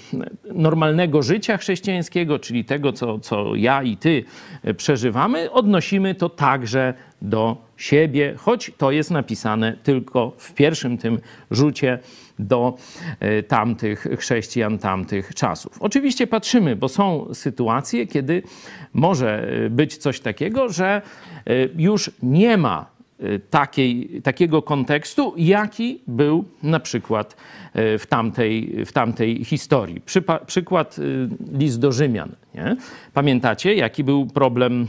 normalnego 0.53 1.21
życia 1.21 1.57
chrześcijańskiego, 1.57 2.39
czyli 2.39 2.65
tego, 2.65 2.93
co, 2.93 3.19
co 3.19 3.55
ja 3.55 3.83
i 3.83 3.97
ty 3.97 4.23
e, 4.63 4.73
przeżywamy, 4.73 5.51
odnosimy 5.51 6.15
to 6.15 6.29
także 6.29 6.93
do 7.23 7.57
siebie, 7.77 8.35
choć 8.37 8.71
to 8.77 8.91
jest 8.91 9.11
napisane 9.11 9.77
tylko 9.83 10.33
w 10.37 10.53
pierwszym 10.53 10.97
tym 10.97 11.19
rzucie 11.51 11.99
do 12.39 12.77
e, 13.19 13.43
tamtych 13.43 14.07
chrześcijan, 14.19 14.77
tamtych 14.77 15.35
czasów. 15.35 15.77
Oczywiście 15.79 16.27
patrzymy, 16.27 16.75
bo 16.75 16.89
są 16.89 17.33
sytuacje, 17.33 18.07
kiedy 18.07 18.43
może 18.93 19.47
e, 19.65 19.69
być 19.69 19.97
coś 19.97 20.19
takiego, 20.19 20.69
że 20.69 21.01
e, 21.45 21.51
już 21.75 22.11
nie 22.23 22.57
ma 22.57 22.92
takiej, 23.49 24.21
takiego 24.23 24.61
kontekstu, 24.61 25.33
jaki 25.37 26.01
był 26.07 26.45
na 26.63 26.79
przykład 26.79 27.35
w 27.75 28.03
tamtej, 28.09 28.85
w 28.85 28.91
tamtej 28.91 29.45
historii. 29.45 30.01
Przypa 30.01 30.39
przykład 30.39 30.95
list 31.51 31.79
do 31.79 31.91
Rzymian. 31.91 32.35
Nie? 32.55 32.75
Pamiętacie, 33.13 33.75
jaki 33.75 34.03
był 34.03 34.25
problem, 34.25 34.87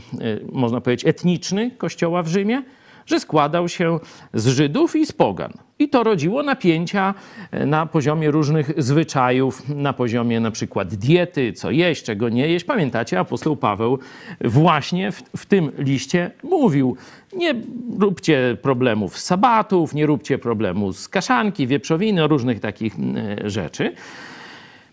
można 0.51 0.81
powiedzieć, 0.81 1.07
etniczny 1.07 1.71
kościoła 1.71 2.23
w 2.23 2.27
Rzymie? 2.27 2.63
że 3.05 3.19
składał 3.19 3.69
się 3.69 3.99
z 4.33 4.47
Żydów 4.47 4.95
i 4.95 5.05
z 5.05 5.11
Pogan. 5.11 5.53
I 5.79 5.89
to 5.89 6.03
rodziło 6.03 6.43
napięcia 6.43 7.13
e, 7.51 7.65
na 7.65 7.85
poziomie 7.85 8.31
różnych 8.31 8.71
zwyczajów, 8.77 9.69
na 9.69 9.93
poziomie 9.93 10.39
na 10.39 10.51
przykład 10.51 10.95
diety, 10.95 11.53
co 11.53 11.71
jeść, 11.71 12.03
czego 12.03 12.29
nie 12.29 12.47
jeść. 12.47 12.65
Pamiętacie, 12.65 13.19
apostoł 13.19 13.55
Paweł 13.55 13.99
właśnie 14.41 15.11
w, 15.11 15.23
w 15.37 15.45
tym 15.45 15.71
liście 15.77 16.31
mówił: 16.43 16.97
Nie 17.33 17.55
róbcie 17.99 18.57
problemów 18.61 19.19
z 19.19 19.23
sabatów, 19.23 19.93
nie 19.93 20.05
róbcie 20.05 20.37
problemu 20.37 20.93
z 20.93 21.07
kaszanki, 21.07 21.67
wieprzowiny, 21.67 22.27
różnych 22.27 22.59
takich 22.59 22.95
e, 23.43 23.49
rzeczy. 23.49 23.95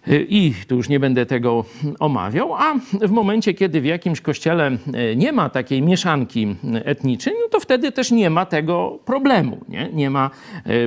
I 0.06 0.54
tu 0.68 0.76
już 0.76 0.88
nie 0.88 1.00
będę 1.00 1.26
tego 1.26 1.64
omawiał, 2.00 2.54
a 2.54 2.74
w 3.00 3.10
momencie, 3.10 3.54
kiedy 3.54 3.80
w 3.80 3.84
jakimś 3.84 4.20
kościele 4.20 4.66
e, 4.66 5.16
nie 5.16 5.32
ma 5.32 5.50
takiej 5.50 5.82
mieszanki 5.82 6.56
etnicznej, 6.84 7.34
no 7.42 7.48
to 7.48 7.60
wtedy 7.60 7.92
też 7.92 8.10
nie 8.10 8.30
ma 8.30 8.46
tego 8.46 8.98
problemu. 9.04 9.60
Nie, 9.68 9.90
nie 9.92 10.10
ma 10.10 10.30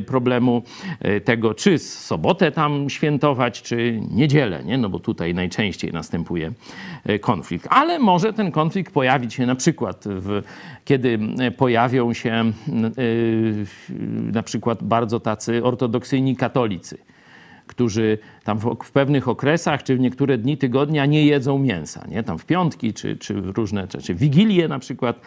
problemu 0.07 0.63
tego, 1.25 1.53
czy 1.53 1.79
sobotę 1.79 2.51
tam 2.51 2.89
świętować, 2.89 3.61
czy 3.61 3.99
niedzielę, 4.11 4.63
nie? 4.63 4.77
no 4.77 4.89
bo 4.89 4.99
tutaj 4.99 5.33
najczęściej 5.33 5.93
następuje 5.93 6.51
konflikt. 7.21 7.67
Ale 7.69 7.99
może 7.99 8.33
ten 8.33 8.51
konflikt 8.51 8.93
pojawić 8.93 9.33
się 9.33 9.45
na 9.45 9.55
przykład, 9.55 10.03
w, 10.07 10.41
kiedy 10.85 11.19
pojawią 11.57 12.13
się 12.13 12.51
na 14.33 14.43
przykład 14.43 14.83
bardzo 14.83 15.19
tacy 15.19 15.63
ortodoksyjni 15.63 16.35
katolicy 16.35 16.97
którzy 17.67 18.17
tam 18.43 18.57
w, 18.57 18.77
w, 18.83 18.91
pewnych 18.91 19.27
okresach, 19.27 19.83
czy 19.83 19.95
w 19.95 19.99
niektóre 19.99 20.37
dni 20.37 20.57
tygodnia 20.57 21.05
nie 21.05 21.25
jedzą 21.25 21.59
mięsa, 21.59 22.05
nie? 22.07 22.23
Tam 22.23 22.37
w 22.37 22.45
piątki, 22.45 22.93
czy, 22.93 23.17
czy 23.17 23.33
różne, 23.33 23.87
czy, 23.87 24.01
czy 24.01 24.15
wigilie 24.15 24.67
na 24.67 24.79
przykład, 24.79 25.19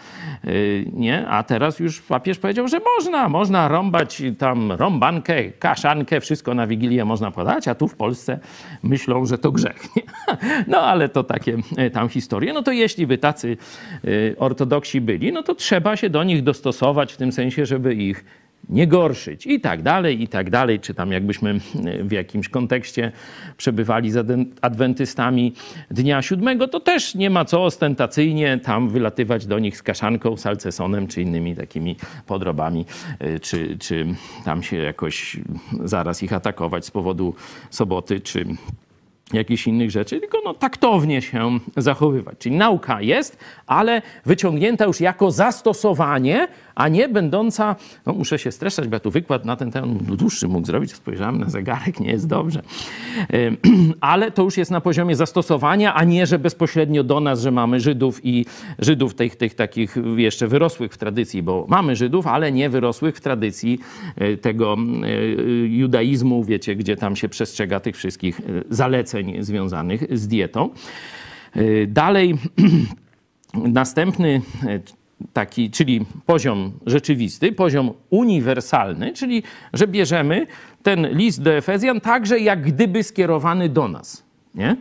yy, 0.45 0.85
nie? 0.93 1.29
A 1.29 1.43
teraz 1.43 1.79
już 1.79 2.01
papież 2.01 2.39
powiedział, 2.39 2.69
że 2.69 2.81
można, 2.97 3.29
można 3.29 3.69
rąbać 3.69 4.23
tam 4.39 4.73
rąbankę, 4.73 5.51
kaszankę, 5.51 6.21
wszystko 6.21 6.55
na 6.55 6.67
wigilię 6.67 7.05
można 7.05 7.31
podać, 7.31 7.69
a 7.69 7.75
tu 7.75 7.89
w 7.89 7.95
Polsce 7.95 8.39
myślą, 8.83 9.27
że 9.27 9.39
to 9.39 9.53
grzech, 9.53 9.97
nie? 9.97 10.03
No 10.67 10.81
ale 10.81 11.09
to 11.09 11.25
takie 11.25 11.59
yy, 11.77 11.91
tam 11.91 12.09
historie. 12.09 12.53
No 12.53 12.63
to 12.63 12.73
jeśli 12.73 13.07
by 13.07 13.19
tacy 13.19 13.57
yy, 14.05 14.37
ortodoksi 14.39 15.01
byli, 15.01 15.33
no 15.33 15.43
to 15.43 15.55
trzeba 15.55 15.97
się 15.97 16.11
do 16.11 16.25
nich 16.25 16.43
dostosować 16.43 17.13
w 17.13 17.17
tym 17.17 17.33
sensie, 17.33 17.67
żeby 17.67 17.95
ich 17.95 18.25
nie 18.69 18.87
gorszyć 18.87 19.47
i 19.47 19.61
tak 19.61 19.83
dalej, 19.83 20.23
i 20.23 20.29
tak 20.29 20.51
dalej. 20.51 20.81
Czy 20.81 20.95
tam 20.95 21.13
jakbyśmy 21.13 21.61
w 22.03 22.13
jakimś 22.13 22.49
kontekście 22.49 23.13
przebywali 23.57 24.11
z 24.11 24.49
adwentystami 24.61 25.53
dnia 25.91 26.23
siódmego, 26.23 26.69
to 26.69 26.81
też 26.81 27.15
nie 27.15 27.31
ma 27.31 27.45
co 27.45 27.65
ostentacyjnie 27.65 28.59
tam 28.59 28.89
wylatywać 28.89 29.47
do 29.47 29.59
nich 29.59 29.77
z 29.77 29.83
kaszanką, 29.83 30.37
salcesonem, 30.37 31.07
czy 31.07 31.23
innymi 31.23 31.57
takimi 31.57 31.97
podrobami, 32.27 32.87
y, 33.23 33.41
czy, 33.41 33.79
czy 33.79 34.07
tam 34.45 34.63
się 34.63 34.77
jakoś 34.77 35.37
zaraz 35.85 36.23
ich 36.23 36.33
atakować 36.33 36.87
z 36.87 36.91
powodu 36.91 37.35
soboty, 37.71 38.21
czy 38.21 38.45
jakichś 39.33 39.67
innych 39.67 39.91
rzeczy, 39.91 40.21
tylko 40.21 40.39
no, 40.45 40.55
taktownie 40.55 41.23
się 41.23 41.59
zachowywać. 41.77 42.39
Czyli 42.39 42.57
nauka 42.57 43.01
jest, 43.01 43.39
ale 43.67 44.03
wyciągnięta 44.27 44.85
już 44.85 45.01
jako 45.01 45.31
zastosowanie, 45.31 46.49
a 46.79 46.89
nie 46.89 47.09
będąca, 47.09 47.77
no 48.07 48.13
muszę 48.13 48.39
się 48.39 48.53
streszczać, 48.53 48.89
bo 48.89 48.97
ja 48.97 49.01
tu 49.01 49.11
wykład 49.11 49.45
na 49.45 49.57
ten 49.57 49.71
temat 49.71 50.03
dłuższy 50.03 50.49
mógł 50.49 50.67
zrobić, 50.67 50.95
spojrzałem 50.95 51.39
na 51.39 51.51
zegarek, 51.51 52.01
nie 52.01 52.11
jest 52.11 52.27
dobrze. 52.27 52.63
Ale 54.01 54.31
to 54.31 54.43
już 54.43 54.57
jest 54.57 54.71
na 54.71 54.81
poziomie 54.81 55.17
zastosowania, 55.17 55.95
a 55.95 56.05
nie, 56.05 56.27
że 56.27 56.39
bezpośrednio 56.39 57.05
do 57.05 57.21
nas, 57.21 57.41
że 57.41 57.51
mamy 57.51 57.81
Żydów 57.81 58.21
i 58.25 58.45
Żydów 58.79 59.15
tych, 59.15 59.37
tych 59.37 59.55
takich 59.55 59.97
jeszcze 60.17 60.49
wyrosłych 60.49 60.93
w 60.93 60.99
tradycji, 60.99 61.43
bo 61.43 61.67
mamy 61.69 61.97
Żydów, 61.97 62.27
ale 62.27 62.53
nie 62.53 62.71
wyrosłych 62.71 63.17
w 63.17 63.21
tradycji 63.21 63.79
e, 64.17 64.37
tego 64.37 64.77
e, 65.03 65.09
judaizmu, 65.67 66.45
wiecie, 66.45 66.77
gdzie 66.77 66.97
tam 66.97 67.17
się 67.17 67.29
przestrzega 67.29 67.81
tych 67.81 67.97
wszystkich 67.97 68.41
e, 68.41 68.43
zaleceń 68.71 69.37
związanych 69.41 70.19
z 70.19 70.29
dietą. 70.29 70.71
Dalej, 71.89 72.35
następny 73.55 74.41
taki, 75.33 75.71
czyli 75.71 76.07
poziom 76.27 76.73
rzeczywisty, 76.87 77.53
poziom 77.53 77.93
uniwersalny, 78.11 79.13
czyli 79.13 79.43
że 79.73 79.87
bierzemy 79.87 80.47
ten 80.83 81.09
list 81.09 81.43
do 81.43 81.53
Efezjan 81.53 82.01
także 82.01 82.39
jak 82.39 82.63
gdyby 82.63 83.03
skierowany 83.03 83.69
do 83.69 83.89
nas. 83.89 84.25
Nie? 84.55 84.77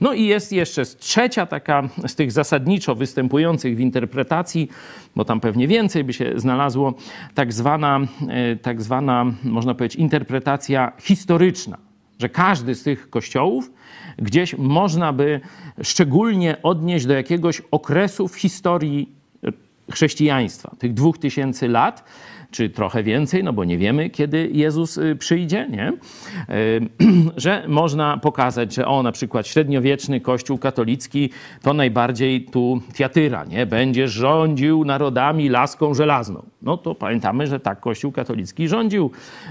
No 0.00 0.12
i 0.12 0.24
jest 0.24 0.52
jeszcze 0.52 0.84
trzecia 0.84 1.46
taka 1.46 1.88
z 2.06 2.14
tych 2.14 2.32
zasadniczo 2.32 2.94
występujących 2.94 3.76
w 3.76 3.80
interpretacji, 3.80 4.68
bo 5.16 5.24
tam 5.24 5.40
pewnie 5.40 5.68
więcej 5.68 6.04
by 6.04 6.12
się 6.12 6.32
znalazło, 6.36 6.94
tak 7.34 7.52
zwana, 7.52 8.00
e, 8.28 8.56
tak 8.56 8.82
zwana 8.82 9.24
można 9.44 9.74
powiedzieć, 9.74 10.00
interpretacja 10.00 10.92
historyczna, 11.00 11.78
że 12.18 12.28
każdy 12.28 12.74
z 12.74 12.82
tych 12.82 13.10
kościołów 13.10 13.70
gdzieś 14.18 14.58
można 14.58 15.12
by 15.12 15.40
szczególnie 15.82 16.62
odnieść 16.62 17.06
do 17.06 17.14
jakiegoś 17.14 17.62
okresu 17.70 18.28
w 18.28 18.36
historii 18.36 19.15
chrześcijaństwa, 19.92 20.76
tych 20.78 20.94
dwóch 20.94 21.18
tysięcy 21.18 21.68
lat, 21.68 22.04
czy 22.50 22.70
trochę 22.70 23.02
więcej, 23.02 23.44
no 23.44 23.52
bo 23.52 23.64
nie 23.64 23.78
wiemy, 23.78 24.10
kiedy 24.10 24.50
Jezus 24.52 24.96
y, 24.96 25.16
przyjdzie, 25.16 25.68
nie? 25.70 25.92
Y, 25.92 26.88
że 27.36 27.64
można 27.68 28.18
pokazać, 28.18 28.74
że 28.74 28.86
o, 28.86 29.02
na 29.02 29.12
przykład 29.12 29.46
średniowieczny 29.46 30.20
kościół 30.20 30.58
katolicki 30.58 31.30
to 31.62 31.74
najbardziej 31.74 32.44
tu 32.44 32.80
Tiatyra, 32.94 33.44
nie? 33.44 33.66
Będzie 33.66 34.08
rządził 34.08 34.84
narodami 34.84 35.48
laską 35.48 35.94
żelazną. 35.94 36.42
No 36.62 36.76
to 36.76 36.94
pamiętamy, 36.94 37.46
że 37.46 37.60
tak 37.60 37.80
kościół 37.80 38.12
katolicki 38.12 38.68
rządził. 38.68 39.10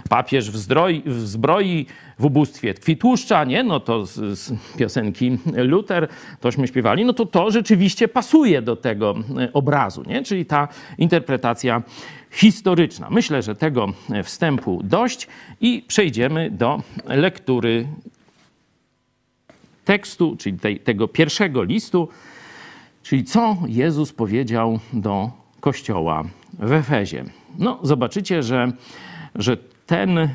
Papież 0.09 0.51
w, 0.51 0.57
zdroi, 0.57 1.03
w 1.05 1.27
zbroi, 1.27 1.85
w 2.19 2.25
ubóstwie 2.25 2.73
tkwi 2.73 2.97
tłuszcza, 2.97 3.43
nie? 3.43 3.63
No 3.63 3.79
to 3.79 4.05
z, 4.05 4.39
z 4.39 4.53
piosenki 4.77 5.37
Luther, 5.55 6.07
tośmy 6.39 6.67
śpiewali, 6.67 7.05
no 7.05 7.13
to 7.13 7.25
to 7.25 7.51
rzeczywiście 7.51 8.07
pasuje 8.07 8.61
do 8.61 8.75
tego 8.75 9.15
y, 9.41 9.53
obrazu, 9.53 10.03
nie? 10.07 10.23
Czyli 10.23 10.45
ta 10.45 10.67
interpretacja 10.97 11.83
historyczna. 12.35 13.07
Myślę, 13.09 13.41
że 13.41 13.55
tego 13.55 13.87
wstępu 14.23 14.81
dość 14.83 15.27
i 15.61 15.83
przejdziemy 15.87 16.51
do 16.51 16.83
lektury 17.05 17.87
tekstu, 19.85 20.35
czyli 20.39 20.59
tej, 20.59 20.79
tego 20.79 21.07
pierwszego 21.07 21.63
listu, 21.63 22.09
czyli 23.03 23.23
co 23.23 23.57
Jezus 23.67 24.13
powiedział 24.13 24.79
do 24.93 25.31
kościoła 25.59 26.23
w 26.59 26.71
Efezie. 26.71 27.23
No, 27.59 27.79
zobaczycie, 27.83 28.43
że, 28.43 28.71
że 29.35 29.57
ten 29.85 30.17
y, 30.17 30.29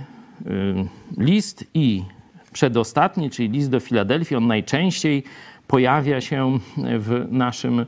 list 1.19 1.65
i 1.75 2.03
przedostatni, 2.53 3.31
czyli 3.31 3.49
list 3.49 3.71
do 3.71 3.81
Filadelfii, 3.81 4.37
on 4.37 4.47
najczęściej 4.47 5.23
pojawia 5.67 6.21
się 6.21 6.59
w 6.77 7.27
naszym 7.31 7.81
E, 7.81 7.87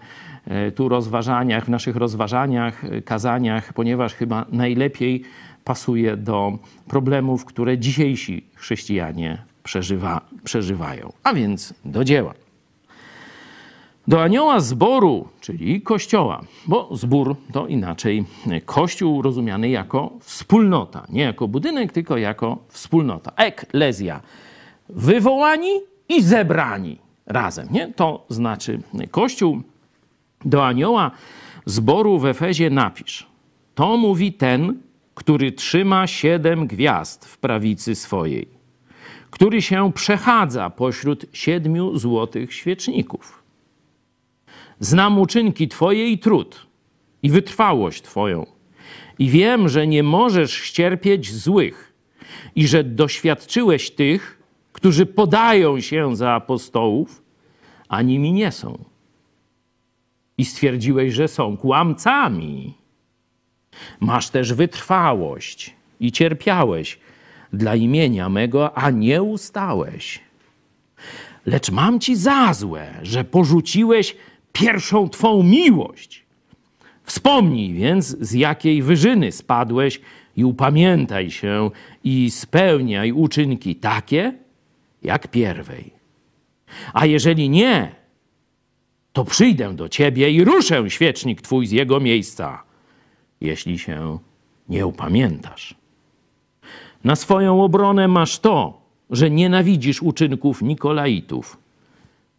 tu 0.74 0.88
rozważaniach, 0.88 1.64
w 1.64 1.68
naszych 1.68 1.96
rozważaniach, 1.96 2.84
e, 2.84 3.02
kazaniach, 3.02 3.72
ponieważ 3.72 4.14
chyba 4.14 4.46
najlepiej 4.52 5.22
pasuje 5.64 6.16
do 6.16 6.58
problemów, 6.88 7.44
które 7.44 7.78
dzisiejsi 7.78 8.44
chrześcijanie 8.54 9.38
przeżywa, 9.62 10.20
przeżywają. 10.44 11.12
A 11.22 11.34
więc 11.34 11.74
do 11.84 12.04
dzieła. 12.04 12.34
Do 14.08 14.22
anioła 14.22 14.60
zboru, 14.60 15.28
czyli 15.40 15.82
kościoła, 15.82 16.40
bo 16.66 16.88
zbór 16.96 17.36
to 17.52 17.66
inaczej 17.66 18.24
kościół 18.64 19.22
rozumiany 19.22 19.68
jako 19.68 20.12
wspólnota, 20.20 21.06
nie 21.08 21.22
jako 21.22 21.48
budynek, 21.48 21.92
tylko 21.92 22.16
jako 22.16 22.58
wspólnota. 22.68 23.32
Eklezja, 23.36 24.20
wywołani 24.88 25.70
i 26.08 26.22
zebrani 26.22 26.98
razem, 27.26 27.68
nie? 27.70 27.92
To 27.92 28.24
znaczy 28.28 28.80
kościół. 29.10 29.62
Do 30.44 30.66
anioła 30.66 31.10
zboru 31.66 32.18
w 32.18 32.26
Efezie 32.26 32.70
napisz. 32.70 33.26
To 33.74 33.96
mówi 33.96 34.32
ten, 34.32 34.78
który 35.14 35.52
trzyma 35.52 36.06
siedem 36.06 36.66
gwiazd 36.66 37.24
w 37.24 37.38
prawicy 37.38 37.94
swojej, 37.94 38.48
który 39.30 39.62
się 39.62 39.92
przechadza 39.92 40.70
pośród 40.70 41.26
siedmiu 41.32 41.96
złotych 41.98 42.54
świeczników. 42.54 43.42
Znam 44.80 45.18
uczynki 45.18 45.68
Twoje 45.68 46.08
i 46.08 46.18
trud, 46.18 46.66
i 47.22 47.30
wytrwałość 47.30 48.02
Twoją, 48.02 48.46
i 49.18 49.28
wiem, 49.28 49.68
że 49.68 49.86
nie 49.86 50.02
możesz 50.02 50.52
ścierpieć 50.52 51.32
złych, 51.32 51.92
i 52.56 52.66
że 52.68 52.84
doświadczyłeś 52.84 53.90
tych, 53.90 54.42
którzy 54.72 55.06
podają 55.06 55.80
się 55.80 56.16
za 56.16 56.30
apostołów, 56.30 57.22
a 57.88 58.02
nimi 58.02 58.32
nie 58.32 58.52
są 58.52 58.91
i 60.42 60.44
stwierdziłeś, 60.44 61.14
że 61.14 61.28
są 61.28 61.56
kłamcami. 61.56 62.74
Masz 64.00 64.30
też 64.30 64.52
wytrwałość 64.52 65.74
i 66.00 66.12
cierpiałeś 66.12 66.98
dla 67.52 67.74
imienia 67.74 68.28
mego, 68.28 68.78
a 68.78 68.90
nie 68.90 69.22
ustałeś. 69.22 70.20
Lecz 71.46 71.70
mam 71.70 72.00
ci 72.00 72.16
za 72.16 72.54
złe, 72.54 72.94
że 73.02 73.24
porzuciłeś 73.24 74.16
pierwszą 74.52 75.08
twą 75.08 75.42
miłość. 75.42 76.24
Wspomnij 77.04 77.72
więc, 77.72 78.06
z 78.20 78.32
jakiej 78.32 78.82
wyżyny 78.82 79.32
spadłeś 79.32 80.00
i 80.36 80.44
upamiętaj 80.44 81.30
się 81.30 81.70
i 82.04 82.30
spełniaj 82.30 83.12
uczynki 83.12 83.76
takie, 83.76 84.34
jak 85.02 85.28
pierwej. 85.28 85.90
A 86.92 87.06
jeżeli 87.06 87.50
nie, 87.50 88.01
to 89.12 89.24
przyjdę 89.24 89.74
do 89.74 89.88
ciebie 89.88 90.30
i 90.30 90.44
ruszę 90.44 90.90
świecznik 90.90 91.42
twój 91.42 91.66
z 91.66 91.70
jego 91.70 92.00
miejsca, 92.00 92.62
jeśli 93.40 93.78
się 93.78 94.18
nie 94.68 94.86
upamiętasz. 94.86 95.74
Na 97.04 97.16
swoją 97.16 97.64
obronę 97.64 98.08
masz 98.08 98.38
to, 98.38 98.80
że 99.10 99.30
nienawidzisz 99.30 100.02
uczynków 100.02 100.62
Nikolaitów, 100.62 101.58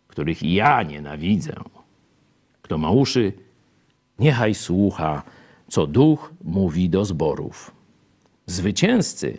których 0.07 0.43
ja 0.43 0.83
nienawidzę. 0.83 1.53
Kto 2.61 2.77
ma 2.77 2.91
uszy, 2.91 3.33
niechaj 4.19 4.55
słucha, 4.55 5.23
co 5.67 5.87
duch 5.87 6.33
mówi 6.43 6.89
do 6.89 7.05
zborów. 7.05 7.71
Zwycięzcy 8.45 9.37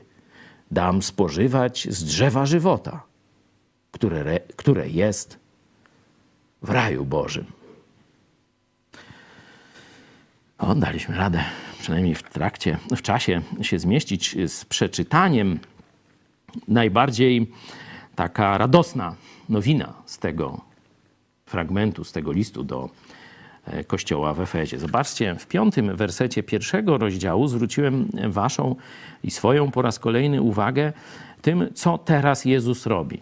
dam 0.71 1.03
spożywać 1.03 1.89
z 1.91 2.05
drzewa 2.05 2.47
żywota, 2.47 3.03
które, 3.91 4.41
które 4.57 4.89
jest 4.89 5.44
w 6.65 6.71
raju 6.71 7.05
Bożym. 7.05 7.45
O, 10.59 10.75
daliśmy 10.75 11.17
radę, 11.17 11.45
przynajmniej 11.79 12.15
w 12.15 12.23
trakcie, 12.23 12.79
w 12.97 13.03
czasie 13.03 13.43
się 13.63 13.79
zmieścić 13.79 14.37
z 14.47 14.65
przeczytaniem. 14.65 15.59
Najbardziej 16.69 17.51
taka 18.15 18.59
radosna 18.59 19.15
nowina 19.49 19.93
z 20.07 20.19
tego 20.19 20.61
fragmentu, 21.47 22.05
z 22.05 22.13
tego 22.13 22.33
listu 22.33 22.65
do 22.65 22.91
e, 23.65 23.85
kościoła 23.85 24.35
w 24.35 24.41
Efezie. 24.41 24.79
Zobaczcie, 24.79 25.37
w 25.39 25.47
piątym 25.47 25.97
wersecie 25.97 26.43
pierwszego 26.43 26.99
rozdziału 26.99 27.49
zwróciłem 27.49 28.09
waszą 28.29 28.77
i 29.23 29.31
swoją 29.31 29.71
po 29.71 29.83
raz 29.83 29.99
kolejny 29.99 30.43
uwagę 30.43 30.93
tym, 31.43 31.69
co 31.75 31.99
teraz 31.99 32.45
Jezus 32.45 32.87
robi. 32.87 33.21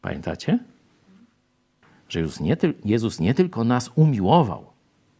Pamiętacie? 0.00 0.58
Że 2.12 2.20
Jezus 2.20 2.40
nie, 2.40 2.56
Jezus 2.84 3.20
nie 3.20 3.34
tylko 3.34 3.64
nas 3.64 3.90
umiłował 3.94 4.64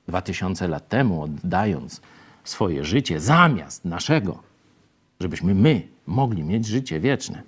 dwa 0.08 0.22
tysiące 0.22 0.68
lat 0.68 0.88
temu, 0.88 1.22
oddając 1.22 2.00
swoje 2.44 2.84
życie 2.84 3.20
zamiast 3.20 3.84
naszego, 3.84 4.42
żebyśmy 5.20 5.54
my 5.54 5.88
mogli 6.06 6.44
mieć 6.44 6.66
życie 6.66 7.00
wieczne. 7.00 7.42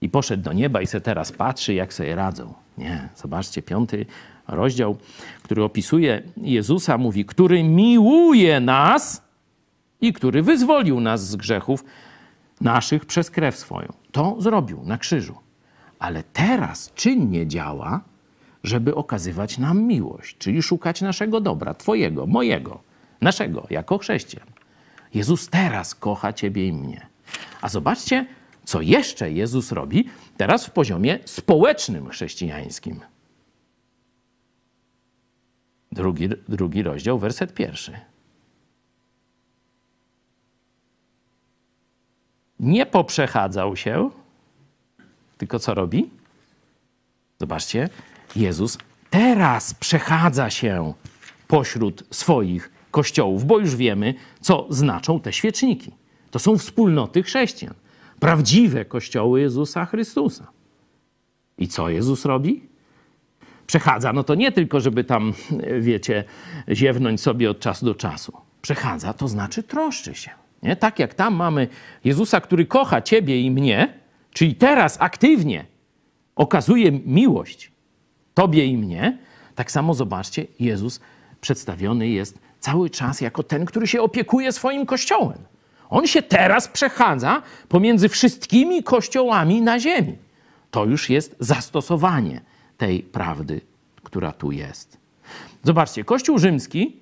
I 0.00 0.08
poszedł 0.08 0.42
do 0.42 0.52
nieba 0.52 0.82
i 0.82 0.86
se 0.86 1.00
teraz 1.00 1.32
patrzy, 1.32 1.74
jak 1.74 1.92
sobie 1.92 2.14
radzą. 2.14 2.54
Nie, 2.78 3.08
zobaczcie, 3.16 3.62
piąty 3.62 4.06
rozdział, 4.48 4.96
który 5.42 5.64
opisuje 5.64 6.22
Jezusa, 6.36 6.98
mówi, 6.98 7.24
który 7.24 7.62
miłuje 7.62 8.60
nas 8.60 9.22
i 10.00 10.12
który 10.12 10.42
wyzwolił 10.42 11.00
nas 11.00 11.28
z 11.28 11.36
grzechów 11.36 11.84
naszych 12.60 13.04
przez 13.04 13.30
krew 13.30 13.56
swoją. 13.56 13.92
To 14.12 14.36
zrobił 14.40 14.84
na 14.84 14.98
krzyżu 14.98 15.47
ale 15.98 16.22
teraz 16.22 16.92
czynnie 16.94 17.46
działa, 17.46 18.00
żeby 18.64 18.94
okazywać 18.94 19.58
nam 19.58 19.82
miłość, 19.82 20.38
czyli 20.38 20.62
szukać 20.62 21.00
naszego 21.00 21.40
dobra, 21.40 21.74
Twojego, 21.74 22.26
mojego, 22.26 22.80
naszego, 23.20 23.66
jako 23.70 23.98
chrześcijan. 23.98 24.46
Jezus 25.14 25.48
teraz 25.48 25.94
kocha 25.94 26.32
Ciebie 26.32 26.66
i 26.66 26.72
mnie. 26.72 27.06
A 27.60 27.68
zobaczcie, 27.68 28.26
co 28.64 28.80
jeszcze 28.80 29.32
Jezus 29.32 29.72
robi 29.72 30.08
teraz 30.36 30.66
w 30.66 30.70
poziomie 30.70 31.18
społecznym 31.24 32.08
chrześcijańskim. 32.08 33.00
Drugi, 35.92 36.28
drugi 36.48 36.82
rozdział, 36.82 37.18
werset 37.18 37.54
pierwszy. 37.54 38.00
Nie 42.60 42.86
poprzechadzał 42.86 43.76
się, 43.76 44.10
tylko 45.38 45.58
co 45.58 45.74
robi? 45.74 46.10
Zobaczcie, 47.40 47.88
Jezus 48.36 48.78
teraz 49.10 49.74
przechadza 49.74 50.50
się 50.50 50.92
pośród 51.48 52.04
swoich 52.10 52.70
kościołów, 52.90 53.44
bo 53.44 53.58
już 53.58 53.76
wiemy, 53.76 54.14
co 54.40 54.66
znaczą 54.70 55.20
te 55.20 55.32
świeczniki. 55.32 55.92
To 56.30 56.38
są 56.38 56.58
wspólnoty 56.58 57.22
chrześcijan, 57.22 57.74
prawdziwe 58.20 58.84
kościoły 58.84 59.40
Jezusa 59.40 59.86
Chrystusa. 59.86 60.46
I 61.58 61.68
co 61.68 61.88
Jezus 61.88 62.24
robi? 62.24 62.68
Przechadza, 63.66 64.12
no 64.12 64.24
to 64.24 64.34
nie 64.34 64.52
tylko, 64.52 64.80
żeby 64.80 65.04
tam, 65.04 65.32
wiecie, 65.80 66.24
ziewnąć 66.72 67.20
sobie 67.20 67.50
od 67.50 67.60
czasu 67.60 67.86
do 67.86 67.94
czasu. 67.94 68.32
Przechadza, 68.62 69.12
to 69.12 69.28
znaczy 69.28 69.62
troszczy 69.62 70.14
się. 70.14 70.30
Nie? 70.62 70.76
Tak 70.76 70.98
jak 70.98 71.14
tam 71.14 71.34
mamy 71.34 71.68
Jezusa, 72.04 72.40
który 72.40 72.66
kocha 72.66 73.02
ciebie 73.02 73.40
i 73.40 73.50
mnie, 73.50 73.97
czyli 74.38 74.54
teraz 74.54 74.96
aktywnie 75.00 75.64
okazuje 76.36 76.92
miłość 76.92 77.72
tobie 78.34 78.66
i 78.66 78.76
mnie, 78.76 79.18
tak 79.54 79.70
samo 79.70 79.94
zobaczcie, 79.94 80.46
Jezus 80.60 81.00
przedstawiony 81.40 82.08
jest 82.08 82.38
cały 82.60 82.90
czas 82.90 83.20
jako 83.20 83.42
ten, 83.42 83.66
który 83.66 83.86
się 83.86 84.02
opiekuje 84.02 84.52
swoim 84.52 84.86
kościołem. 84.86 85.38
On 85.90 86.06
się 86.06 86.22
teraz 86.22 86.68
przechadza 86.68 87.42
pomiędzy 87.68 88.08
wszystkimi 88.08 88.82
kościołami 88.82 89.62
na 89.62 89.80
ziemi. 89.80 90.16
To 90.70 90.84
już 90.84 91.10
jest 91.10 91.36
zastosowanie 91.40 92.40
tej 92.76 93.02
prawdy, 93.02 93.60
która 94.02 94.32
tu 94.32 94.52
jest. 94.52 94.98
Zobaczcie, 95.62 96.04
Kościół 96.04 96.38
rzymski 96.38 96.96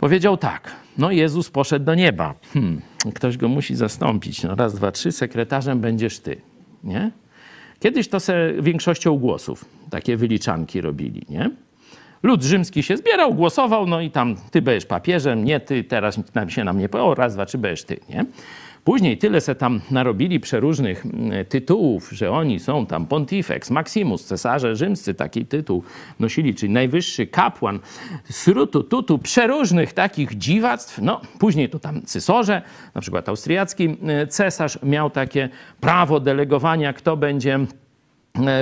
powiedział 0.00 0.36
tak: 0.36 0.72
No, 0.98 1.10
Jezus 1.10 1.50
poszedł 1.50 1.84
do 1.84 1.94
nieba. 1.94 2.34
Hmm, 2.54 2.80
ktoś 3.14 3.36
go 3.36 3.48
musi 3.48 3.74
zastąpić. 3.74 4.42
No, 4.42 4.54
raz, 4.54 4.74
dwa, 4.74 4.92
trzy, 4.92 5.12
sekretarzem 5.12 5.80
będziesz 5.80 6.18
ty. 6.18 6.40
Nie? 6.84 7.10
Kiedyś 7.80 8.08
to 8.08 8.20
se 8.20 8.52
większością 8.60 9.18
głosów 9.18 9.64
takie 9.90 10.16
wyliczanki 10.16 10.80
robili, 10.80 11.26
nie? 11.28 11.50
Lud 12.22 12.42
rzymski 12.42 12.82
się 12.82 12.96
zbierał, 12.96 13.34
głosował, 13.34 13.86
no 13.86 14.00
i 14.00 14.10
tam 14.10 14.36
ty 14.50 14.62
będziesz 14.62 14.86
papieżem, 14.86 15.44
nie 15.44 15.60
ty, 15.60 15.84
teraz 15.84 16.18
się 16.48 16.64
nam 16.64 16.78
nie 16.78 16.88
o 16.90 17.14
raz, 17.14 17.34
dwa, 17.34 17.46
trzy 17.46 17.58
będziesz 17.58 17.84
ty, 17.84 18.00
nie? 18.08 18.24
Później 18.84 19.18
tyle 19.18 19.40
se 19.40 19.54
tam 19.54 19.80
narobili 19.90 20.40
przeróżnych 20.40 21.06
mm, 21.06 21.44
tytułów, 21.44 22.10
że 22.12 22.30
oni 22.30 22.60
są 22.60 22.86
tam 22.86 23.06
pontifex, 23.06 23.70
maximus, 23.70 24.24
cesarze 24.24 24.76
rzymscy, 24.76 25.14
taki 25.14 25.46
tytuł 25.46 25.82
nosili, 26.20 26.54
czyli 26.54 26.72
najwyższy 26.72 27.26
kapłan, 27.26 27.78
srutu, 28.30 28.82
tutu, 28.82 29.18
przeróżnych 29.18 29.92
takich 29.92 30.38
dziwactw. 30.38 30.98
No, 31.02 31.20
później 31.38 31.68
to 31.68 31.78
tam 31.78 32.02
cysorze, 32.02 32.62
na 32.94 33.00
przykład 33.00 33.28
austriacki 33.28 33.88
y, 34.22 34.26
cesarz 34.26 34.78
miał 34.82 35.10
takie 35.10 35.48
prawo 35.80 36.20
delegowania, 36.20 36.92
kto 36.92 37.16
będzie 37.16 37.58
E, 37.60 37.89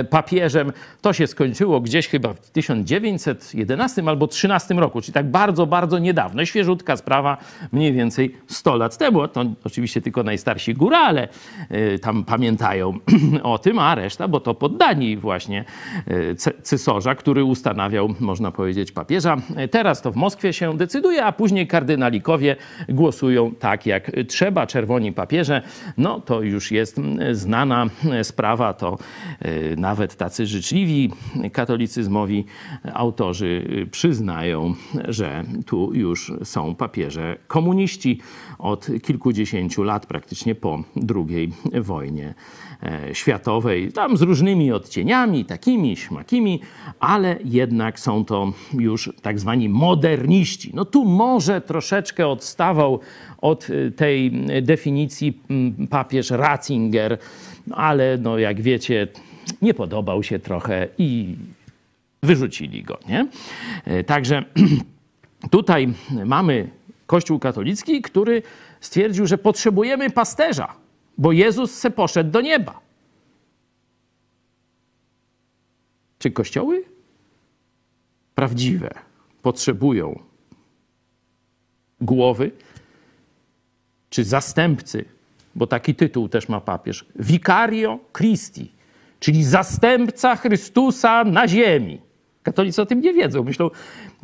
papieżem. 0.09 0.71
To 1.01 1.13
się 1.13 1.27
skończyło 1.27 1.81
gdzieś 1.81 2.07
chyba 2.07 2.33
w 2.33 2.49
1911 2.49 4.03
albo 4.07 4.27
13 4.27 4.73
roku, 4.73 5.01
czyli 5.01 5.13
tak 5.13 5.31
bardzo, 5.31 5.65
bardzo 5.65 5.99
niedawno. 5.99 6.45
Świeżutka 6.45 6.97
sprawa, 6.97 7.37
mniej 7.71 7.93
więcej 7.93 8.35
100 8.47 8.75
lat 8.75 8.97
temu. 8.97 9.27
To 9.27 9.45
oczywiście 9.63 10.01
tylko 10.01 10.23
najstarsi 10.23 10.73
górale 10.73 11.27
e, 11.69 11.99
tam 11.99 12.23
pamiętają 12.23 12.93
o 13.43 13.57
tym, 13.57 13.79
a 13.79 13.95
reszta, 13.95 14.27
bo 14.27 14.39
to 14.39 14.53
poddani 14.53 15.17
właśnie 15.17 15.65
e, 16.07 16.35
cesarza, 16.63 17.15
który 17.15 17.43
ustanawiał, 17.43 18.13
można 18.19 18.51
powiedzieć, 18.51 18.91
papieża. 18.91 19.37
Teraz 19.71 20.01
to 20.01 20.11
w 20.11 20.15
Moskwie 20.15 20.53
się 20.53 20.77
decyduje, 20.77 21.25
a 21.25 21.31
później 21.31 21.67
kardynalikowie 21.67 22.55
głosują 22.89 23.51
tak, 23.55 23.85
jak 23.85 24.11
trzeba. 24.27 24.67
Czerwoni 24.67 25.11
papieże, 25.11 25.61
no 25.97 26.19
to 26.19 26.41
już 26.41 26.71
jest 26.71 27.01
znana 27.31 27.85
sprawa, 28.23 28.73
to 28.73 28.97
nawet 29.77 30.15
tacy 30.15 30.45
życzliwi 30.47 31.11
katolicyzmowi 31.51 32.45
autorzy 32.93 33.85
przyznają, 33.91 34.73
że 35.07 35.43
tu 35.65 35.93
już 35.93 36.31
są 36.43 36.75
papieże 36.75 37.37
komuniści 37.47 38.19
od 38.59 38.87
kilkudziesięciu 39.03 39.83
lat, 39.83 40.05
praktycznie 40.05 40.55
po 40.55 40.83
II 41.15 41.53
wojnie 41.81 42.33
e, 42.83 43.15
światowej, 43.15 43.91
tam 43.91 44.17
z 44.17 44.21
różnymi 44.21 44.71
odcieniami, 44.71 45.45
takimi, 45.45 45.97
śmakimi, 45.97 46.61
ale 46.99 47.37
jednak 47.45 47.99
są 47.99 48.25
to 48.25 48.53
już 48.73 49.09
tak 49.21 49.39
zwani 49.39 49.69
moderniści. 49.69 50.71
No 50.73 50.85
tu 50.85 51.05
może 51.05 51.61
troszeczkę 51.61 52.27
odstawał 52.27 52.99
od 53.41 53.67
tej 53.95 54.31
definicji 54.61 55.41
papież 55.89 56.29
Ratzinger, 56.31 57.17
ale 57.71 58.17
no 58.17 58.37
jak 58.37 58.61
wiecie, 58.61 59.07
nie 59.61 59.73
podobał 59.73 60.23
się 60.23 60.39
trochę 60.39 60.87
i 60.97 61.35
wyrzucili 62.23 62.83
go. 62.83 62.99
Nie? 63.07 63.27
E, 63.85 64.03
także 64.03 64.43
tutaj 65.51 65.93
mamy 66.25 66.69
Kościół 67.07 67.39
katolicki, 67.39 68.01
który 68.01 68.41
stwierdził, 68.81 69.27
że 69.27 69.37
potrzebujemy 69.37 70.09
pasterza, 70.09 70.75
bo 71.17 71.31
Jezus 71.31 71.73
se 71.73 71.91
poszedł 71.91 72.31
do 72.31 72.41
nieba. 72.41 72.79
Czy 76.19 76.31
kościoły 76.31 76.83
prawdziwe 78.35 78.89
potrzebują 79.41 80.19
głowy, 82.01 82.51
czy 84.09 84.23
zastępcy, 84.23 85.05
bo 85.55 85.67
taki 85.67 85.95
tytuł 85.95 86.29
też 86.29 86.49
ma 86.49 86.61
papież, 86.61 87.05
Vicario 87.15 87.99
Christi, 88.17 88.71
czyli 89.19 89.43
zastępca 89.43 90.35
Chrystusa 90.35 91.23
na 91.23 91.47
ziemi. 91.47 92.09
Katolicy 92.43 92.81
o 92.81 92.85
tym 92.85 93.01
nie 93.01 93.13
wiedzą. 93.13 93.43
Myślą, 93.43 93.69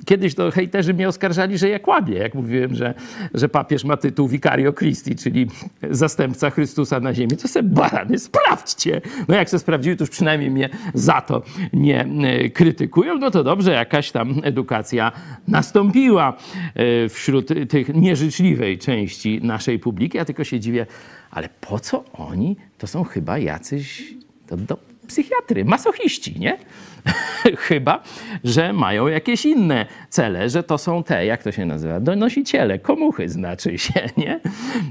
kiedyś 0.05 0.35
to 0.35 0.51
hejterzy 0.51 0.93
mnie 0.93 1.07
oskarżali, 1.07 1.57
że 1.57 1.69
ja 1.69 1.79
kłamię, 1.79 2.17
jak 2.17 2.35
mówiłem, 2.35 2.75
że, 2.75 2.93
że 3.33 3.49
papież 3.49 3.83
ma 3.83 3.97
tytuł 3.97 4.27
Vicario 4.27 4.73
Christi, 4.73 5.15
czyli 5.15 5.47
zastępca 5.89 6.49
Chrystusa 6.49 6.99
na 6.99 7.13
ziemi. 7.13 7.37
To 7.37 7.47
sobie 7.47 7.69
barany, 7.69 8.19
sprawdźcie. 8.19 9.01
No 9.27 9.35
jak 9.35 9.49
się 9.49 9.59
sprawdziły, 9.59 9.95
to 9.95 10.03
już 10.03 10.09
przynajmniej 10.09 10.51
mnie 10.51 10.69
za 10.93 11.21
to 11.21 11.41
nie 11.73 12.01
e, 12.01 12.49
krytykują. 12.49 13.17
No 13.17 13.31
to 13.31 13.43
dobrze, 13.43 13.71
jakaś 13.71 14.11
tam 14.11 14.41
edukacja 14.43 15.11
nastąpiła 15.47 16.33
e, 16.75 17.09
wśród 17.09 17.47
tych 17.69 17.95
nieżyczliwej 17.95 18.77
części 18.77 19.39
naszej 19.43 19.79
publiki. 19.79 20.17
Ja 20.17 20.25
tylko 20.25 20.43
się 20.43 20.59
dziwię, 20.59 20.85
ale 21.31 21.49
po 21.61 21.79
co 21.79 22.03
oni? 22.13 22.57
To 22.77 22.87
są 22.87 23.03
chyba 23.03 23.37
jacyś 23.37 24.15
to 24.47 24.57
do 24.57 24.77
psychiatry, 25.07 25.65
masochiści, 25.65 26.39
nie? 26.39 26.57
Chyba, 27.67 28.03
że 28.43 28.73
mają 28.73 29.07
jakieś 29.07 29.45
inne 29.45 29.85
cele, 30.09 30.49
że 30.49 30.63
to 30.63 30.77
są 30.77 31.03
te, 31.03 31.25
jak 31.25 31.43
to 31.43 31.51
się 31.51 31.65
nazywa, 31.65 31.99
donosiciele, 31.99 32.79
komuchy 32.79 33.29
znaczy 33.29 33.77
się, 33.77 34.09
nie? 34.17 34.39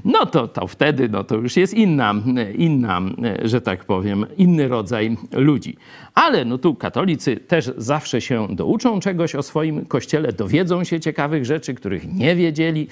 No 0.04 0.26
to, 0.26 0.48
to 0.48 0.66
wtedy 0.66 1.08
no 1.08 1.24
to 1.24 1.34
już 1.34 1.56
jest 1.56 1.74
inna, 1.74 2.14
inna, 2.56 3.00
że 3.42 3.60
tak 3.60 3.84
powiem, 3.84 4.26
inny 4.36 4.68
rodzaj 4.68 5.16
ludzi. 5.32 5.76
Ale 6.14 6.44
no 6.44 6.58
tu 6.58 6.74
katolicy 6.74 7.36
też 7.36 7.70
zawsze 7.76 8.20
się 8.20 8.48
douczą 8.50 9.00
czegoś 9.00 9.34
o 9.34 9.42
swoim 9.42 9.86
kościele, 9.86 10.32
dowiedzą 10.32 10.84
się 10.84 11.00
ciekawych 11.00 11.44
rzeczy, 11.44 11.74
których 11.74 12.12
nie 12.12 12.36
wiedzieli. 12.36 12.88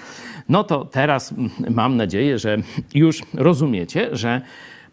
No 0.48 0.64
to 0.64 0.85
teraz 0.85 1.35
mam 1.70 1.96
nadzieję, 1.96 2.38
że 2.38 2.59
już 2.94 3.22
rozumiecie, 3.35 4.09
że 4.12 4.40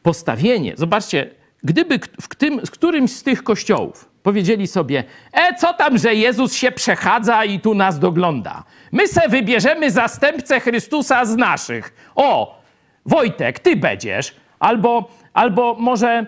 postawienie, 0.03 0.73
zobaczcie, 0.77 1.38
Gdyby 1.63 1.99
w, 2.21 2.35
tym, 2.35 2.65
w 2.65 2.71
którymś 2.71 3.11
z 3.11 3.23
tych 3.23 3.43
kościołów 3.43 4.09
powiedzieli 4.23 4.67
sobie, 4.67 5.03
e, 5.33 5.55
co 5.55 5.73
tam, 5.73 5.97
że 5.97 6.15
Jezus 6.15 6.53
się 6.53 6.71
przechadza 6.71 7.45
i 7.45 7.59
tu 7.59 7.73
nas 7.75 7.99
dogląda. 7.99 8.63
My 8.91 9.07
se 9.07 9.29
wybierzemy 9.29 9.91
zastępcę 9.91 10.59
Chrystusa 10.59 11.25
z 11.25 11.35
naszych. 11.35 12.11
O, 12.15 12.59
Wojtek, 13.05 13.59
ty 13.59 13.75
będziesz. 13.75 14.35
Albo, 14.59 15.11
albo 15.33 15.75
może 15.79 16.25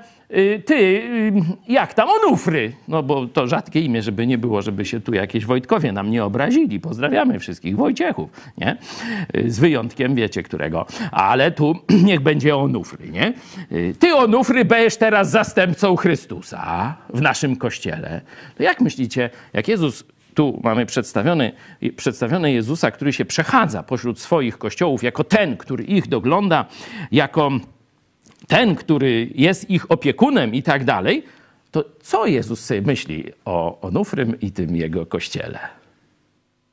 ty, 0.65 0.75
y, 0.75 1.33
jak 1.67 1.93
tam, 1.93 2.09
Onufry? 2.09 2.73
No 2.87 3.03
bo 3.03 3.27
to 3.27 3.47
rzadkie 3.47 3.81
imię, 3.81 4.01
żeby 4.01 4.27
nie 4.27 4.37
było, 4.37 4.61
żeby 4.61 4.85
się 4.85 4.99
tu 4.99 5.13
jakieś 5.13 5.45
Wojtkowie 5.45 5.91
nam 5.91 6.11
nie 6.11 6.25
obrazili. 6.25 6.79
Pozdrawiamy 6.79 7.39
wszystkich 7.39 7.75
Wojciechów, 7.75 8.29
nie? 8.57 8.77
Y, 9.37 9.51
z 9.51 9.59
wyjątkiem, 9.59 10.15
wiecie 10.15 10.43
którego. 10.43 10.85
Ale 11.11 11.51
tu 11.51 11.75
niech 12.07 12.19
będzie 12.19 12.55
Onufry, 12.55 13.09
nie? 13.09 13.33
Ty, 13.99 14.15
Onufry, 14.15 14.65
będziesz 14.65 14.97
teraz 14.97 15.29
zastępcą 15.29 15.95
Chrystusa 15.95 16.95
w 17.13 17.21
naszym 17.21 17.55
Kościele. 17.55 18.21
To 18.57 18.63
jak 18.63 18.81
myślicie, 18.81 19.29
jak 19.53 19.67
Jezus 19.67 20.03
tu 20.33 20.59
mamy 20.63 20.85
przedstawiony, 20.85 21.51
przedstawiony 21.95 22.53
Jezusa, 22.53 22.91
który 22.91 23.13
się 23.13 23.25
przechadza 23.25 23.83
pośród 23.83 24.19
swoich 24.19 24.57
kościołów 24.57 25.03
jako 25.03 25.23
ten, 25.23 25.57
który 25.57 25.83
ich 25.83 26.07
dogląda, 26.07 26.65
jako 27.11 27.51
ten, 28.47 28.75
który 28.75 29.30
jest 29.36 29.69
ich 29.69 29.91
opiekunem 29.91 30.54
i 30.54 30.63
tak 30.63 30.84
dalej, 30.84 31.23
to 31.71 31.86
co 32.01 32.25
Jezus 32.25 32.65
sobie 32.65 32.82
myśli 32.82 33.23
o 33.45 33.82
Onufrym 33.82 34.39
i 34.39 34.51
tym 34.51 34.75
jego 34.75 35.06
kościele? 35.06 35.60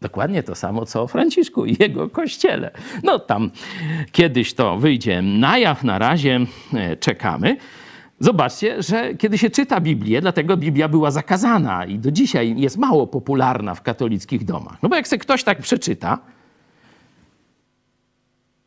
Dokładnie 0.01 0.43
to 0.43 0.55
samo, 0.55 0.87
co 0.87 1.03
o 1.03 1.07
Franciszku 1.07 1.67
i 1.67 1.77
jego 1.81 2.09
kościele. 2.09 2.71
No 3.03 3.19
tam 3.19 3.51
kiedyś 4.13 4.55
to 4.55 4.77
wyjdzie 4.77 5.23
na 5.23 5.59
jaw, 5.59 5.85
na 5.85 5.99
razie 5.99 6.41
e, 6.75 6.97
czekamy. 6.97 7.57
Zobaczcie, 8.21 8.83
że 8.83 9.15
kiedy 9.15 9.39
się 9.39 9.51
czyta 9.51 9.81
Biblię, 9.81 10.21
dlatego 10.21 10.57
Biblia 10.57 10.89
była 10.89 11.11
zakazana 11.11 11.85
i 11.85 11.99
do 11.99 12.11
dzisiaj 12.11 12.55
jest 12.61 12.77
mało 12.77 13.07
popularna 13.07 13.75
w 13.75 13.83
katolickich 13.83 14.45
domach. 14.45 14.83
No 14.83 14.89
bo 14.89 14.97
jak 14.97 15.07
się 15.07 15.19
ktoś 15.19 15.45
tak 15.45 15.59
przeczyta, 15.59 16.19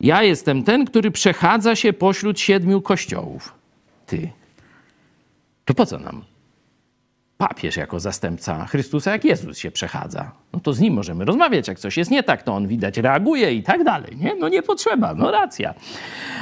ja 0.01 0.23
jestem 0.23 0.63
ten, 0.63 0.85
który 0.85 1.11
przechadza 1.11 1.75
się 1.75 1.93
pośród 1.93 2.39
siedmiu 2.39 2.81
kościołów. 2.81 3.53
Ty. 4.05 4.29
To 5.65 5.73
po 5.73 5.85
co 5.85 5.99
nam 5.99 6.23
papież 7.37 7.77
jako 7.77 7.99
zastępca 7.99 8.65
Chrystusa, 8.65 9.11
jak 9.11 9.25
Jezus 9.25 9.57
się 9.57 9.71
przechadza? 9.71 10.31
No 10.53 10.59
to 10.59 10.73
z 10.73 10.79
nim 10.79 10.93
możemy 10.93 11.25
rozmawiać. 11.25 11.67
Jak 11.67 11.79
coś 11.79 11.97
jest 11.97 12.11
nie 12.11 12.23
tak, 12.23 12.43
to 12.43 12.53
on 12.55 12.67
widać 12.67 12.97
reaguje 12.97 13.53
i 13.53 13.63
tak 13.63 13.83
dalej. 13.83 14.17
Nie? 14.17 14.35
No 14.35 14.49
nie 14.49 14.63
potrzeba, 14.63 15.13
no 15.13 15.31
racja. 15.31 15.73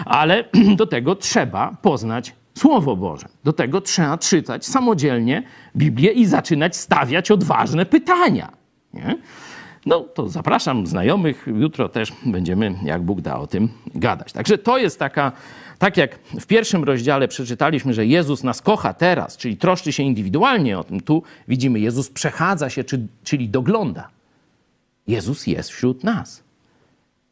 Ale 0.05 0.43
do 0.79 0.87
tego 0.87 1.15
trzeba 1.15 1.75
poznać 1.81 2.33
Słowo 2.57 2.95
Boże. 2.95 3.27
Do 3.43 3.53
tego 3.53 3.81
trzeba 3.81 4.17
czytać 4.17 4.65
samodzielnie 4.65 5.43
Biblię 5.75 6.11
i 6.11 6.25
zaczynać 6.25 6.75
stawiać 6.75 7.31
odważne 7.31 7.85
pytania. 7.85 8.51
Nie? 8.93 9.17
No 9.85 9.99
to 9.99 10.29
zapraszam 10.29 10.87
znajomych. 10.87 11.47
Jutro 11.47 11.89
też 11.89 12.13
będziemy, 12.25 12.75
jak 12.83 13.01
Bóg 13.01 13.21
da, 13.21 13.39
o 13.39 13.47
tym 13.47 13.69
gadać. 13.95 14.33
Także 14.33 14.57
to 14.57 14.77
jest 14.77 14.99
taka, 14.99 15.31
tak 15.77 15.97
jak 15.97 16.19
w 16.19 16.45
pierwszym 16.45 16.83
rozdziale 16.83 17.27
przeczytaliśmy, 17.27 17.93
że 17.93 18.05
Jezus 18.05 18.43
nas 18.43 18.61
kocha 18.61 18.93
teraz, 18.93 19.37
czyli 19.37 19.57
troszczy 19.57 19.91
się 19.91 20.03
indywidualnie 20.03 20.79
o 20.79 20.83
tym. 20.83 21.01
Tu 21.01 21.23
widzimy, 21.47 21.79
Jezus 21.79 22.09
przechadza 22.09 22.69
się, 22.69 22.83
czyli 23.23 23.49
dogląda. 23.49 24.09
Jezus 25.07 25.47
jest 25.47 25.69
wśród 25.69 26.03
nas. 26.03 26.43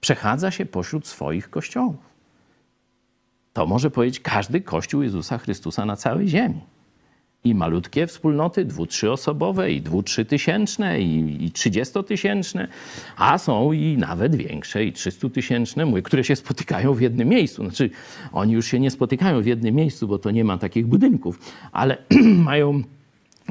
Przechadza 0.02 0.52
się 0.52 0.66
pośród 0.66 1.08
swoich 1.08 1.50
kościołów. 1.50 2.08
To 3.54 3.66
może 3.66 3.92
powiedzieć 3.92 4.20
każdy 4.20 4.62
kościół 4.62 5.02
Jezusa 5.02 5.38
Chrystusa 5.38 5.86
na 5.86 5.96
całej 5.96 6.28
ziemi 6.28 6.62
i 7.43 7.56
malutkie 7.56 8.08
wspólnoty, 8.08 8.65
dwu, 8.65 8.86
trzyosobowe, 8.86 9.71
i 9.71 9.82
dwu, 9.82 10.04
trzy 10.04 10.26
tysięczne, 10.26 11.02
i, 11.02 11.45
i 11.45 11.52
trzydziestotysięczne, 11.52 12.67
a 13.17 13.38
są 13.38 13.71
i 13.71 13.97
nawet 13.97 14.36
większe, 14.36 14.86
i 14.86 14.93
trzystutysięczne, 14.93 16.02
które 16.04 16.23
się 16.23 16.36
spotykają 16.36 16.93
w 16.93 17.02
jednym 17.02 17.28
miejscu. 17.28 17.63
Znaczy, 17.63 17.89
oni 18.32 18.54
już 18.54 18.67
się 18.67 18.80
nie 18.80 18.91
spotykają 18.91 19.41
w 19.41 19.45
jednym 19.45 19.76
miejscu, 19.76 20.08
bo 20.08 20.19
to 20.19 20.32
nie 20.32 20.43
ma 20.43 20.58
takich 20.58 20.88
budynków, 20.88 21.39
ale 21.71 21.97
mają 22.50 22.84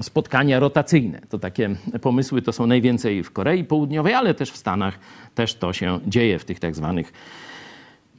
spotkania 0.02 0.60
rotacyjne. 0.60 1.20
To 1.28 1.38
takie 1.38 1.76
pomysły 2.00 2.42
to 2.42 2.52
są 2.52 2.66
najwięcej 2.66 3.22
w 3.22 3.30
Korei 3.30 3.64
Południowej, 3.64 4.14
ale 4.14 4.34
też 4.34 4.50
w 4.50 4.56
Stanach 4.56 4.98
też 5.34 5.54
to 5.54 5.72
się 5.72 6.00
dzieje 6.06 6.38
w 6.38 6.44
tych 6.44 6.60
tak 6.60 6.74
zwanych 6.76 7.12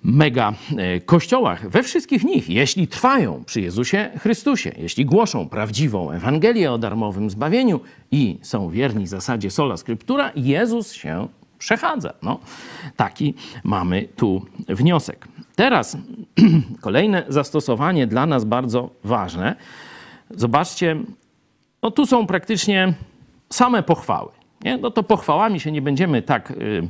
mega 0.07 0.53
e, 0.77 0.99
kościołach, 0.99 1.69
we 1.69 1.83
wszystkich 1.83 2.23
nich, 2.23 2.49
jeśli 2.49 2.87
trwają 2.87 3.43
przy 3.43 3.61
Jezusie 3.61 4.09
Chrystusie, 4.19 4.71
jeśli 4.77 5.05
głoszą 5.05 5.49
prawdziwą 5.49 6.11
Ewangelię 6.11 6.71
o 6.71 6.77
darmowym 6.77 7.29
zbawieniu 7.29 7.79
i 8.11 8.37
są 8.41 8.69
wierni 8.69 9.07
zasadzie 9.07 9.51
sola 9.51 9.77
scriptura, 9.77 10.31
Jezus 10.35 10.93
się 10.93 11.27
przechadza. 11.59 12.13
No, 12.23 12.39
taki 12.95 13.33
mamy 13.63 14.07
tu 14.15 14.45
wniosek. 14.67 15.27
Teraz 15.55 15.97
kolejne 16.81 17.23
zastosowanie 17.27 18.07
dla 18.07 18.25
nas 18.25 18.45
bardzo 18.45 18.89
ważne. 19.03 19.55
Zobaczcie, 20.29 20.95
no 21.83 21.91
tu 21.91 22.05
są 22.05 22.27
praktycznie 22.27 22.93
same 23.49 23.83
pochwały. 23.83 24.36
Nie? 24.63 24.77
No 24.77 24.91
to 24.91 25.03
pochwałami 25.03 25.59
się 25.59 25.71
nie 25.71 25.81
będziemy 25.81 26.21
tak, 26.21 26.51
y, 26.51 26.87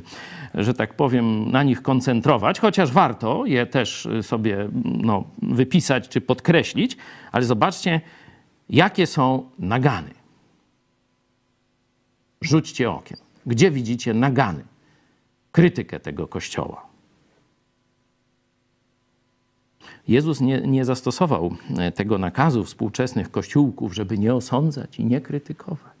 że 0.54 0.74
tak 0.74 0.94
powiem, 0.94 1.50
na 1.50 1.62
nich 1.62 1.82
koncentrować, 1.82 2.60
chociaż 2.60 2.92
warto 2.92 3.46
je 3.46 3.66
też 3.66 4.08
sobie 4.22 4.68
no, 4.84 5.24
wypisać 5.42 6.08
czy 6.08 6.20
podkreślić, 6.20 6.96
ale 7.32 7.44
zobaczcie, 7.44 8.00
jakie 8.70 9.06
są 9.06 9.50
nagany. 9.58 10.10
Rzućcie 12.42 12.90
okiem. 12.90 13.18
Gdzie 13.46 13.70
widzicie 13.70 14.14
nagany? 14.14 14.64
Krytykę 15.52 16.00
tego 16.00 16.26
kościoła. 16.26 16.88
Jezus 20.08 20.40
nie, 20.40 20.60
nie 20.60 20.84
zastosował 20.84 21.56
e, 21.78 21.92
tego 21.92 22.18
nakazu 22.18 22.64
współczesnych 22.64 23.30
kościółków, 23.30 23.94
żeby 23.94 24.18
nie 24.18 24.34
osądzać 24.34 24.98
i 24.98 25.04
nie 25.04 25.20
krytykować. 25.20 25.97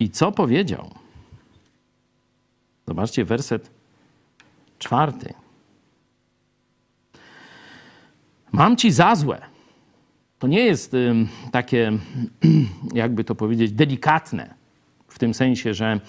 I 0.00 0.10
co 0.10 0.32
powiedział? 0.32 0.90
Zobaczcie 2.86 3.24
werset 3.24 3.70
czwarty. 4.78 5.34
Mam 8.52 8.76
ci 8.76 8.90
za 8.90 9.14
złe. 9.14 9.42
To 10.38 10.46
nie 10.46 10.60
jest 10.60 10.96
takie, 11.52 11.92
jakby 12.94 13.24
to 13.24 13.34
powiedzieć, 13.34 13.72
delikatne, 13.72 14.54
w 15.08 15.18
tym 15.18 15.34
sensie, 15.34 15.74
że 15.74 16.00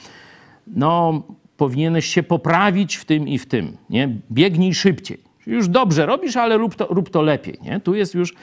no, 0.67 1.23
powinieneś 1.57 2.05
się 2.05 2.23
poprawić 2.23 2.95
w 2.95 3.05
tym 3.05 3.27
i 3.27 3.37
w 3.37 3.45
tym. 3.45 3.77
Nie? 3.89 4.09
Biegnij 4.31 4.73
szybciej. 4.73 5.19
Już 5.45 5.67
dobrze 5.67 6.05
robisz, 6.05 6.35
ale 6.35 6.57
rób 6.57 6.75
to, 6.75 6.87
rób 6.89 7.09
to 7.09 7.21
lepiej. 7.21 7.59
Nie? 7.61 7.79
Tu 7.79 7.95
jest 7.95 8.13
już 8.15 8.33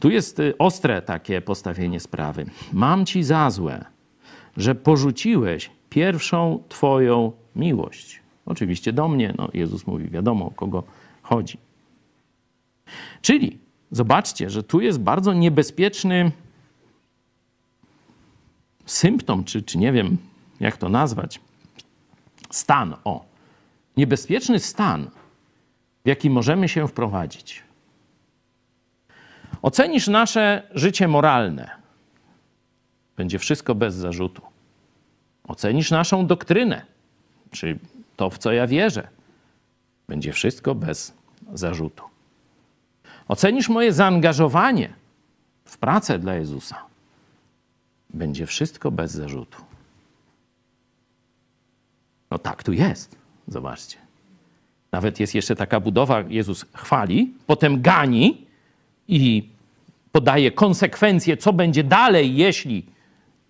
tu 0.00 0.10
jest 0.10 0.38
y, 0.38 0.58
ostre 0.58 1.02
takie 1.02 1.40
postawienie 1.40 2.00
sprawy. 2.00 2.46
Mam 2.72 3.06
ci 3.06 3.22
za 3.22 3.50
złe, 3.50 3.84
że 4.56 4.74
porzuciłeś 4.74 5.70
pierwszą 5.90 6.62
Twoją 6.68 7.32
miłość. 7.56 8.20
Oczywiście 8.46 8.92
do 8.92 9.08
mnie, 9.08 9.34
no 9.38 9.48
Jezus 9.54 9.86
mówi, 9.86 10.10
wiadomo 10.10 10.46
o 10.46 10.50
kogo 10.50 10.82
chodzi. 11.22 11.58
Czyli 13.22 13.58
zobaczcie, 13.90 14.50
że 14.50 14.62
tu 14.62 14.80
jest 14.80 15.00
bardzo 15.00 15.32
niebezpieczny 15.32 16.32
symptom, 18.86 19.44
czy, 19.44 19.62
czy 19.62 19.78
nie 19.78 19.92
wiem 19.92 20.16
jak 20.60 20.76
to 20.76 20.88
nazwać, 20.88 21.40
stan, 22.50 22.94
o, 23.04 23.24
niebezpieczny 23.96 24.58
stan, 24.58 25.10
w 26.04 26.08
jaki 26.08 26.30
możemy 26.30 26.68
się 26.68 26.88
wprowadzić. 26.88 27.62
Ocenisz 29.62 30.08
nasze 30.08 30.62
życie 30.74 31.08
moralne, 31.08 31.81
będzie 33.16 33.38
wszystko 33.38 33.74
bez 33.74 33.94
zarzutu. 33.94 34.42
Ocenisz 35.44 35.90
naszą 35.90 36.26
doktrynę, 36.26 36.86
czy 37.50 37.78
to, 38.16 38.30
w 38.30 38.38
co 38.38 38.52
ja 38.52 38.66
wierzę. 38.66 39.08
Będzie 40.08 40.32
wszystko 40.32 40.74
bez 40.74 41.14
zarzutu. 41.54 42.04
Ocenisz 43.28 43.68
moje 43.68 43.92
zaangażowanie 43.92 44.92
w 45.64 45.78
pracę 45.78 46.18
dla 46.18 46.34
Jezusa. 46.34 46.76
Będzie 48.10 48.46
wszystko 48.46 48.90
bez 48.90 49.12
zarzutu. 49.12 49.62
No 52.30 52.38
tak 52.38 52.62
tu 52.62 52.72
jest. 52.72 53.16
Zobaczcie. 53.48 53.98
Nawet 54.92 55.20
jest 55.20 55.34
jeszcze 55.34 55.56
taka 55.56 55.80
budowa, 55.80 56.20
Jezus 56.28 56.66
chwali, 56.74 57.34
potem 57.46 57.82
gani 57.82 58.46
i 59.08 59.48
podaje 60.12 60.50
konsekwencje, 60.50 61.36
co 61.36 61.52
będzie 61.52 61.84
dalej, 61.84 62.36
jeśli 62.36 62.86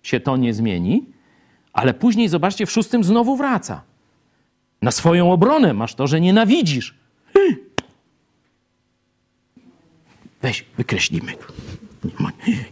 się 0.03 0.19
to 0.19 0.37
nie 0.37 0.53
zmieni, 0.53 1.05
ale 1.73 1.93
później, 1.93 2.29
zobaczcie, 2.29 2.65
w 2.65 2.71
szóstym 2.71 3.03
znowu 3.03 3.35
wraca. 3.35 3.81
Na 4.81 4.91
swoją 4.91 5.31
obronę 5.31 5.73
masz 5.73 5.95
to, 5.95 6.07
że 6.07 6.21
nienawidzisz. 6.21 6.95
Weź, 10.41 10.65
wykreślimy. 10.77 11.33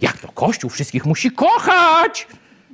Jak 0.01 0.17
to 0.17 0.27
Kościół 0.27 0.69
wszystkich 0.69 1.05
musi 1.05 1.31
kochać? 1.31 2.27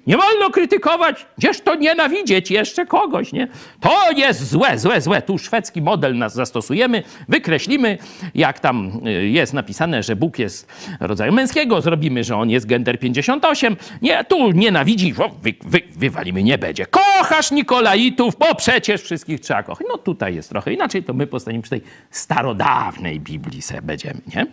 Nie 0.08 0.17
wolno 0.17 0.50
krytykować, 0.50 1.26
gdzież 1.38 1.62
to 1.62 1.76
nienawidzieć 1.76 2.52
jeszcze 2.52 2.86
kogoś, 2.86 3.34
nie? 3.34 3.48
To 3.80 4.12
jest 4.12 4.50
złe, 4.50 4.80
złe, 4.80 5.02
złe. 5.02 5.22
Tu 5.22 5.38
szwedzki 5.38 5.82
model 5.82 6.17
nas 6.17 6.34
zastosujemy, 6.34 7.04
wykreślimy, 7.30 7.98
jak 8.36 8.60
tam 8.60 8.91
y, 9.08 9.28
jest 9.28 9.54
napisane, 9.54 10.04
że 10.04 10.15
Bóg 10.15 10.39
jest 10.39 10.74
rodzaju 11.00 11.34
męskiego, 11.34 11.82
zrobimy, 11.82 12.24
że 12.24 12.36
on 12.36 12.50
jest 12.50 12.65
gender 12.65 13.00
58. 13.00 13.78
Nie, 14.02 14.24
tu 14.24 14.52
nienawidzi, 14.52 15.13
wy, 15.13 15.54
wy, 15.65 15.82
wywalimy, 15.96 16.43
nie 16.43 16.58
będzie. 16.58 16.86
Kochasz 16.86 17.52
Nikolaitów, 17.52 18.38
bo 18.38 18.56
przecież 18.56 19.02
wszystkich 19.02 19.39
trzeba 19.39 19.63
kochać. 19.63 19.88
No 19.89 19.98
tutaj 19.98 20.36
jest 20.36 20.50
trochę 20.50 20.74
inaczej, 20.74 21.04
to 21.04 21.13
my 21.13 21.28
postaniemy 21.28 21.62
przy 21.62 21.70
tej 21.70 21.82
starodawnej 22.12 23.20
Biblii 23.20 23.62
se 23.62 23.82
będziemy, 23.82 24.22
nie? 24.36 24.48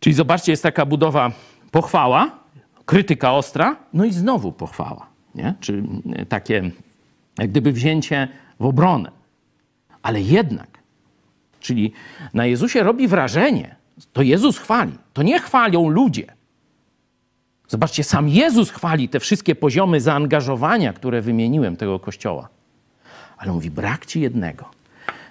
Czyli 0.00 0.14
zobaczcie, 0.14 0.52
jest 0.52 0.62
taka 0.62 0.86
budowa 0.86 1.30
pochwała, 1.70 2.45
krytyka 2.86 3.32
ostra, 3.32 3.76
no 3.92 4.04
i 4.04 4.12
znowu 4.12 4.52
pochwała. 4.52 5.06
Nie? 5.34 5.54
Czy 5.60 5.82
e, 6.12 6.26
takie 6.26 6.70
jak 7.38 7.50
gdyby 7.50 7.72
wzięcie 7.72 8.28
w 8.60 8.64
obronę. 8.64 9.10
Ale 10.02 10.20
jednak, 10.20 10.78
czyli 11.60 11.92
na 12.34 12.46
Jezusie 12.46 12.82
robi 12.82 13.08
wrażenie, 13.08 13.76
to 14.12 14.22
Jezus 14.22 14.58
chwali, 14.58 14.92
to 15.12 15.22
nie 15.22 15.38
chwalią 15.40 15.88
ludzie. 15.88 16.26
Zobaczcie, 17.68 18.04
sam 18.04 18.28
Jezus 18.28 18.70
chwali 18.70 19.08
te 19.08 19.20
wszystkie 19.20 19.54
poziomy 19.54 20.00
zaangażowania, 20.00 20.92
które 20.92 21.22
wymieniłem 21.22 21.76
tego 21.76 21.98
kościoła. 21.98 22.48
Ale 23.36 23.52
mówi, 23.52 23.70
brak 23.70 24.06
ci 24.06 24.20
jednego. 24.20 24.64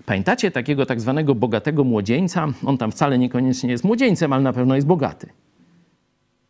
Pamiętacie 0.06 0.52
takiego 0.52 0.86
tak 0.86 1.02
zwanego 1.02 1.36
bogatego 1.36 1.84
młodzieńca? 1.84 2.48
On 2.66 2.78
tam 2.78 2.92
wcale 2.92 3.18
niekoniecznie 3.18 3.72
jest 3.72 3.84
młodzieńcem, 3.84 4.34
ale 4.34 4.44
na 4.44 4.54
pewno 4.54 4.76
jest 4.76 4.88
bogaty. 4.88 5.30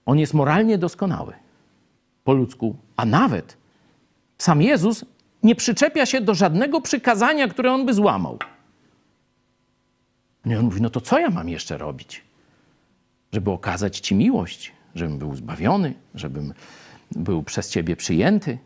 On 0.05 0.19
jest 0.19 0.33
moralnie 0.33 0.77
doskonały 0.77 1.33
po 2.23 2.33
ludzku, 2.33 2.75
a 2.97 3.05
nawet 3.05 3.57
sam 4.37 4.61
Jezus 4.61 5.05
nie 5.43 5.55
przyczepia 5.55 6.05
się 6.05 6.21
do 6.21 6.33
żadnego 6.33 6.81
przykazania, 6.81 7.47
które 7.47 7.73
on 7.73 7.85
by 7.85 7.93
złamał. 7.93 8.39
I 10.45 10.55
on 10.55 10.65
mówi: 10.65 10.81
No 10.81 10.89
to 10.89 11.01
co 11.01 11.19
ja 11.19 11.29
mam 11.29 11.49
jeszcze 11.49 11.77
robić? 11.77 12.25
żeby 13.35 13.51
okazać 13.51 13.99
Ci 13.99 14.15
miłość, 14.15 14.71
żebym 14.95 15.17
był 15.17 15.35
zbawiony, 15.35 15.93
żebym 16.15 16.53
był 17.11 17.43
przez 17.43 17.69
Ciebie 17.69 17.95
przyjęty. 17.95 18.57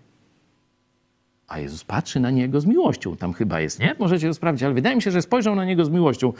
A 1.49 1.59
Jezus 1.59 1.83
patrzy 1.83 2.19
na 2.19 2.31
niego 2.31 2.61
z 2.61 2.65
miłością. 2.65 3.17
Tam 3.17 3.33
chyba 3.33 3.61
jest, 3.61 3.79
nie? 3.79 3.95
Możecie 3.99 4.27
to 4.27 4.33
sprawdzić, 4.33 4.63
ale 4.63 4.73
wydaje 4.73 4.95
mi 4.95 5.01
się, 5.01 5.11
że 5.11 5.21
spojrzał 5.21 5.55
na 5.55 5.65
niego 5.65 5.85
z 5.85 5.89
miłością. 5.89 6.33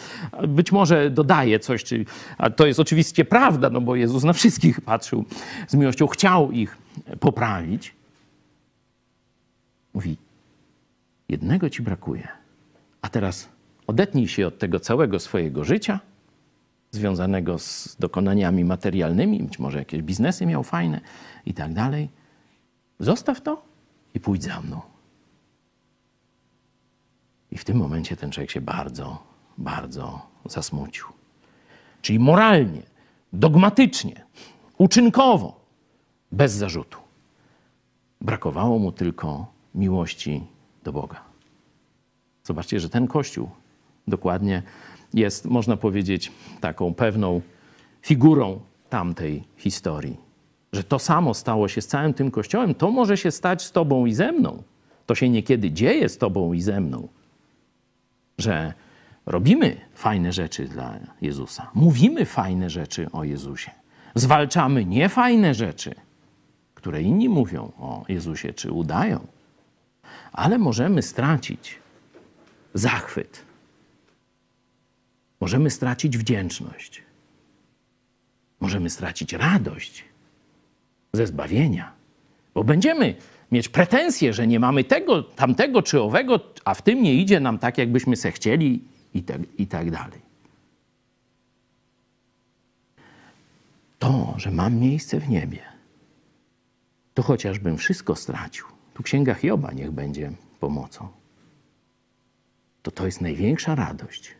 Być 0.47 0.71
może 0.71 1.09
dodaje 1.09 1.59
coś, 1.59 1.83
czy, 1.83 2.05
a 2.37 2.49
to 2.49 2.67
jest 2.67 2.79
oczywiście 2.79 3.25
prawda, 3.25 3.69
no 3.69 3.81
bo 3.81 3.95
Jezus 3.95 4.23
na 4.23 4.33
wszystkich 4.33 4.81
patrzył 4.81 5.25
z 5.67 5.75
miłością, 5.75 6.07
chciał 6.07 6.51
ich 6.51 6.77
poprawić. 7.19 7.95
Mówi: 9.93 10.17
Jednego 11.29 11.69
ci 11.69 11.81
brakuje. 11.81 12.27
A 13.01 13.09
teraz 13.09 13.49
odetnij 13.87 14.27
się 14.27 14.47
od 14.47 14.57
tego 14.57 14.79
całego 14.79 15.19
swojego 15.19 15.63
życia, 15.63 15.99
związanego 16.91 17.59
z 17.59 17.95
dokonaniami 17.99 18.65
materialnymi, 18.65 19.43
być 19.43 19.59
może 19.59 19.79
jakieś 19.79 20.01
biznesy 20.01 20.45
miał 20.45 20.63
fajne 20.63 21.01
i 21.45 21.53
tak 21.53 21.73
dalej. 21.73 22.09
Zostaw 22.99 23.41
to 23.41 23.61
i 24.13 24.19
pójdź 24.19 24.43
za 24.43 24.61
mną. 24.61 24.88
I 27.51 27.57
w 27.57 27.65
tym 27.65 27.77
momencie 27.77 28.17
ten 28.17 28.31
człowiek 28.31 28.51
się 28.51 28.61
bardzo, 28.61 29.23
bardzo 29.57 30.21
zasmucił. 30.45 31.05
Czyli 32.01 32.19
moralnie, 32.19 32.81
dogmatycznie, 33.33 34.25
uczynkowo, 34.77 35.59
bez 36.31 36.51
zarzutu. 36.51 36.97
Brakowało 38.21 38.79
mu 38.79 38.91
tylko 38.91 39.45
miłości 39.75 40.43
do 40.83 40.93
Boga. 40.93 41.21
Zobaczcie, 42.43 42.79
że 42.79 42.89
ten 42.89 43.07
kościół 43.07 43.49
dokładnie 44.07 44.63
jest, 45.13 45.45
można 45.45 45.77
powiedzieć, 45.77 46.31
taką 46.61 46.93
pewną 46.93 47.41
figurą 48.01 48.59
tamtej 48.89 49.43
historii. 49.57 50.17
Że 50.73 50.83
to 50.83 50.99
samo 50.99 51.33
stało 51.33 51.67
się 51.67 51.81
z 51.81 51.87
całym 51.87 52.13
tym 52.13 52.31
kościołem, 52.31 52.75
to 52.75 52.91
może 52.91 53.17
się 53.17 53.31
stać 53.31 53.63
z 53.63 53.71
Tobą 53.71 54.05
i 54.05 54.13
ze 54.13 54.31
mną. 54.31 54.63
To 55.05 55.15
się 55.15 55.29
niekiedy 55.29 55.71
dzieje 55.71 56.09
z 56.09 56.17
Tobą 56.17 56.53
i 56.53 56.61
ze 56.61 56.81
mną 56.81 57.07
że 58.39 58.73
robimy 59.25 59.77
fajne 59.93 60.33
rzeczy 60.33 60.65
dla 60.65 60.99
Jezusa, 61.21 61.71
mówimy 61.73 62.25
fajne 62.25 62.69
rzeczy 62.69 63.11
o 63.11 63.23
Jezusie, 63.23 63.71
zwalczamy 64.15 64.85
niefajne 64.85 65.53
rzeczy, 65.53 65.95
które 66.75 67.01
inni 67.01 67.29
mówią 67.29 67.71
o 67.77 68.05
Jezusie 68.07 68.53
czy 68.53 68.71
udają, 68.71 69.27
ale 70.31 70.57
możemy 70.57 71.01
stracić 71.01 71.79
zachwyt, 72.73 73.45
możemy 75.41 75.69
stracić 75.69 76.17
wdzięczność, 76.17 77.03
możemy 78.59 78.89
stracić 78.89 79.33
radość 79.33 80.05
ze 81.13 81.27
zbawienia, 81.27 81.91
bo 82.53 82.63
będziemy 82.63 83.15
mieć 83.51 83.69
pretensje, 83.69 84.33
że 84.33 84.47
nie 84.47 84.59
mamy 84.59 84.83
tego, 84.83 85.23
tamtego 85.23 85.81
czy 85.81 86.01
owego, 86.01 86.39
a 86.65 86.73
w 86.73 86.81
tym 86.81 87.03
nie 87.03 87.13
idzie 87.13 87.39
nam 87.39 87.59
tak, 87.59 87.77
jakbyśmy 87.77 88.15
se 88.15 88.31
chcieli 88.31 88.83
i 89.13 89.23
tak, 89.23 89.41
i 89.57 89.67
tak 89.67 89.91
dalej. 89.91 90.29
To, 93.99 94.33
że 94.37 94.51
mam 94.51 94.75
miejsce 94.75 95.19
w 95.19 95.29
niebie, 95.29 95.59
to 97.13 97.23
chociażbym 97.23 97.77
wszystko 97.77 98.15
stracił. 98.15 98.65
Tu 98.93 99.03
księga 99.03 99.33
Hioba 99.33 99.71
niech 99.71 99.91
będzie 99.91 100.31
pomocą. 100.59 101.07
To 102.81 102.91
to 102.91 103.05
jest 103.05 103.21
największa 103.21 103.75
radość. 103.75 104.35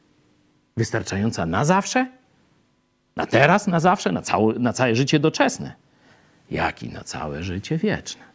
Wystarczająca 0.78 1.45
na 1.45 1.65
zawsze, 1.65 2.08
na 3.15 3.26
teraz, 3.26 3.67
na 3.67 3.80
zawsze, 3.80 4.12
na, 4.12 4.22
na 4.60 4.74
całe 4.74 4.95
życie 4.95 5.19
doczesne, 5.19 5.74
jak 6.52 6.84
i 6.84 6.89
na 6.89 7.04
całe 7.04 7.43
życie 7.43 7.78
wieczne. 7.78 8.29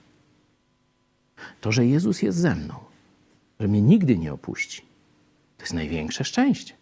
To, 1.61 1.73
że 1.73 1.87
Jezus 1.87 2.23
jest 2.23 2.39
ze 2.39 2.55
mną, 2.55 2.75
że 3.61 3.69
mnie 3.69 3.83
nigdy 3.83 4.19
nie 4.19 4.33
opuści, 4.33 4.83
to 5.57 5.63
jest 5.63 5.75
największe 5.75 6.25
szczęście. 6.25 6.75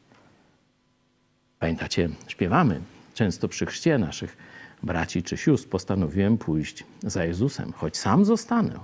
Pamiętacie, 1.59 2.09
śpiewamy 2.29 2.81
często 3.15 3.49
przy 3.49 3.67
chrzcie 3.67 3.99
naszych 3.99 4.37
braci 4.83 5.23
czy 5.23 5.37
sióstr. 5.37 5.69
Postanowiłem 5.69 6.39
pójść 6.39 6.85
za 7.03 7.25
Jezusem, 7.25 7.73
choć 7.73 7.97
sam 7.97 8.25
zostanę, 8.25 8.79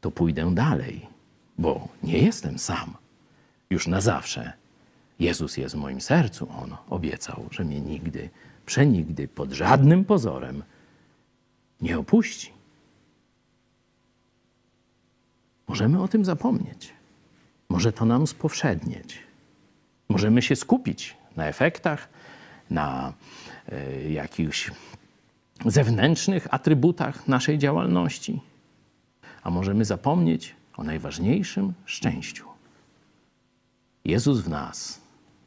to 0.00 0.10
pójdę 0.10 0.54
dalej, 0.54 1.06
bo 1.58 1.88
nie 2.02 2.18
jestem 2.18 2.58
sam. 2.58 2.96
Już 3.70 3.86
na 3.86 4.00
zawsze 4.00 4.52
Jezus 5.18 5.56
jest 5.56 5.74
w 5.74 5.78
moim 5.78 6.00
sercu. 6.00 6.48
On 6.62 6.76
obiecał, 6.90 7.48
że 7.50 7.64
mnie 7.64 7.80
nigdy, 7.80 8.30
przenigdy, 8.66 9.28
pod 9.28 9.52
żadnym 9.52 10.04
pozorem 10.04 10.62
nie 11.80 11.98
opuści. 11.98 12.55
Możemy 15.68 16.02
o 16.02 16.08
tym 16.08 16.24
zapomnieć. 16.24 16.92
Może 17.68 17.92
to 17.92 18.04
nam 18.04 18.26
spowszednieć. 18.26 19.18
Możemy 20.08 20.42
się 20.42 20.56
skupić 20.56 21.16
na 21.36 21.46
efektach, 21.46 22.08
na 22.70 23.12
y, 23.72 24.10
jakichś 24.10 24.70
zewnętrznych 25.64 26.54
atrybutach 26.54 27.28
naszej 27.28 27.58
działalności, 27.58 28.40
a 29.42 29.50
możemy 29.50 29.84
zapomnieć 29.84 30.54
o 30.76 30.84
najważniejszym 30.84 31.72
szczęściu. 31.84 32.46
Jezus 34.04 34.40
w 34.40 34.48
nas, 34.48 35.00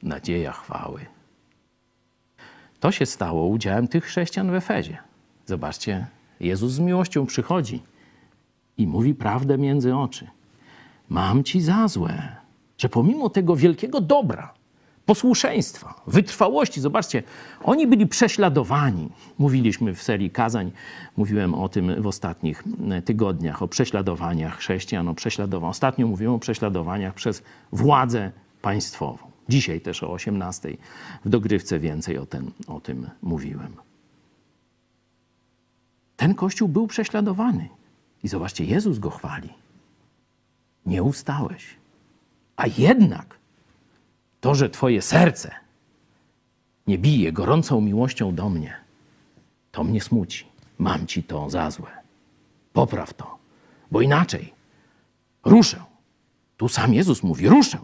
nadzieja 0.03 0.51
chwały. 0.51 1.05
To 2.79 2.91
się 2.91 3.05
stało 3.05 3.47
udziałem 3.47 3.87
tych 3.87 4.05
chrześcijan 4.05 4.51
w 4.51 4.55
Efezie. 4.55 4.97
Zobaczcie, 5.45 6.07
Jezus 6.39 6.71
z 6.71 6.79
miłością 6.79 7.25
przychodzi 7.25 7.81
i 8.79 8.87
mówi 8.87 9.15
prawdę 9.15 9.57
między 9.57 9.95
oczy. 9.95 10.27
Mam 11.09 11.43
ci 11.43 11.61
za 11.61 11.87
złe, 11.87 12.35
że 12.77 12.89
pomimo 12.89 13.29
tego 13.29 13.55
wielkiego 13.55 14.01
dobra, 14.01 14.53
posłuszeństwa, 15.05 16.01
wytrwałości, 16.07 16.81
zobaczcie, 16.81 17.23
oni 17.63 17.87
byli 17.87 18.07
prześladowani. 18.07 19.09
Mówiliśmy 19.39 19.95
w 19.95 20.03
serii 20.03 20.31
kazań, 20.31 20.71
mówiłem 21.17 21.53
o 21.53 21.69
tym 21.69 22.01
w 22.01 22.07
ostatnich 22.07 22.63
tygodniach, 23.05 23.61
o 23.61 23.67
prześladowaniach 23.67 24.57
chrześcijan, 24.57 25.07
o 25.07 25.13
prześladowaniach. 25.13 25.71
Ostatnio 25.71 26.07
mówiłem 26.07 26.33
o 26.33 26.39
prześladowaniach 26.39 27.13
przez 27.13 27.43
władzę 27.71 28.31
państwową. 28.61 29.29
Dzisiaj 29.49 29.81
też 29.81 30.03
o 30.03 30.11
18 30.11 30.77
w 31.25 31.29
dogrywce 31.29 31.79
więcej 31.79 32.17
o, 32.17 32.25
ten, 32.25 32.51
o 32.67 32.79
tym 32.79 33.09
mówiłem. 33.21 33.73
Ten 36.17 36.35
kościół 36.35 36.67
był 36.67 36.87
prześladowany. 36.87 37.78
I 38.23 38.27
zobaczcie, 38.27 38.65
Jezus 38.65 38.99
go 38.99 39.09
chwali. 39.09 39.49
Nie 40.85 41.03
ustałeś. 41.03 41.75
A 42.55 42.67
jednak 42.67 43.39
to, 44.41 44.55
że 44.55 44.69
Twoje 44.69 45.01
serce 45.01 45.51
nie 46.87 46.97
bije 46.97 47.31
gorącą 47.33 47.81
miłością 47.81 48.35
do 48.35 48.49
mnie, 48.49 48.75
to 49.71 49.83
mnie 49.83 50.01
smuci. 50.01 50.45
Mam 50.77 51.07
Ci 51.07 51.23
to 51.23 51.49
za 51.49 51.71
złe. 51.71 51.91
Popraw 52.73 53.13
to, 53.13 53.37
bo 53.91 54.01
inaczej 54.01 54.53
ruszę. 55.45 55.83
Tu 56.57 56.69
sam 56.69 56.93
Jezus 56.93 57.23
mówi: 57.23 57.49
ruszę. 57.49 57.79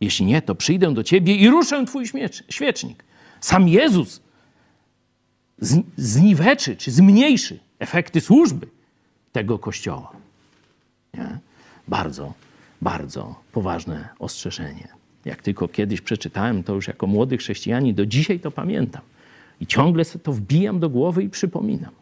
Jeśli 0.00 0.26
nie, 0.26 0.42
to 0.42 0.54
przyjdę 0.54 0.94
do 0.94 1.02
Ciebie 1.02 1.36
i 1.36 1.48
ruszę 1.48 1.84
Twój 1.84 2.06
świecznik. 2.48 3.04
Sam 3.40 3.68
Jezus 3.68 4.22
zniweczy 5.96 6.76
czy 6.76 6.90
zmniejszy 6.90 7.58
efekty 7.78 8.20
służby 8.20 8.66
tego 9.32 9.58
kościoła. 9.58 10.12
Nie? 11.14 11.38
Bardzo, 11.88 12.32
bardzo 12.82 13.34
poważne 13.52 14.08
ostrzeżenie. 14.18 14.88
Jak 15.24 15.42
tylko 15.42 15.68
kiedyś 15.68 16.00
przeczytałem 16.00 16.62
to 16.62 16.74
już 16.74 16.88
jako 16.88 17.06
młody 17.06 17.38
chrześcijanin, 17.38 17.94
do 17.94 18.06
dzisiaj 18.06 18.40
to 18.40 18.50
pamiętam. 18.50 19.02
I 19.60 19.66
ciągle 19.66 20.04
to 20.04 20.32
wbijam 20.32 20.80
do 20.80 20.90
głowy 20.90 21.22
i 21.22 21.28
przypominam, 21.28 21.92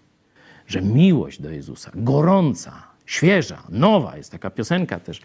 że 0.66 0.82
miłość 0.82 1.42
do 1.42 1.50
Jezusa, 1.50 1.90
gorąca, 1.94 2.82
świeża, 3.06 3.62
nowa, 3.68 4.16
jest 4.16 4.32
taka 4.32 4.50
piosenka 4.50 5.00
też 5.00 5.20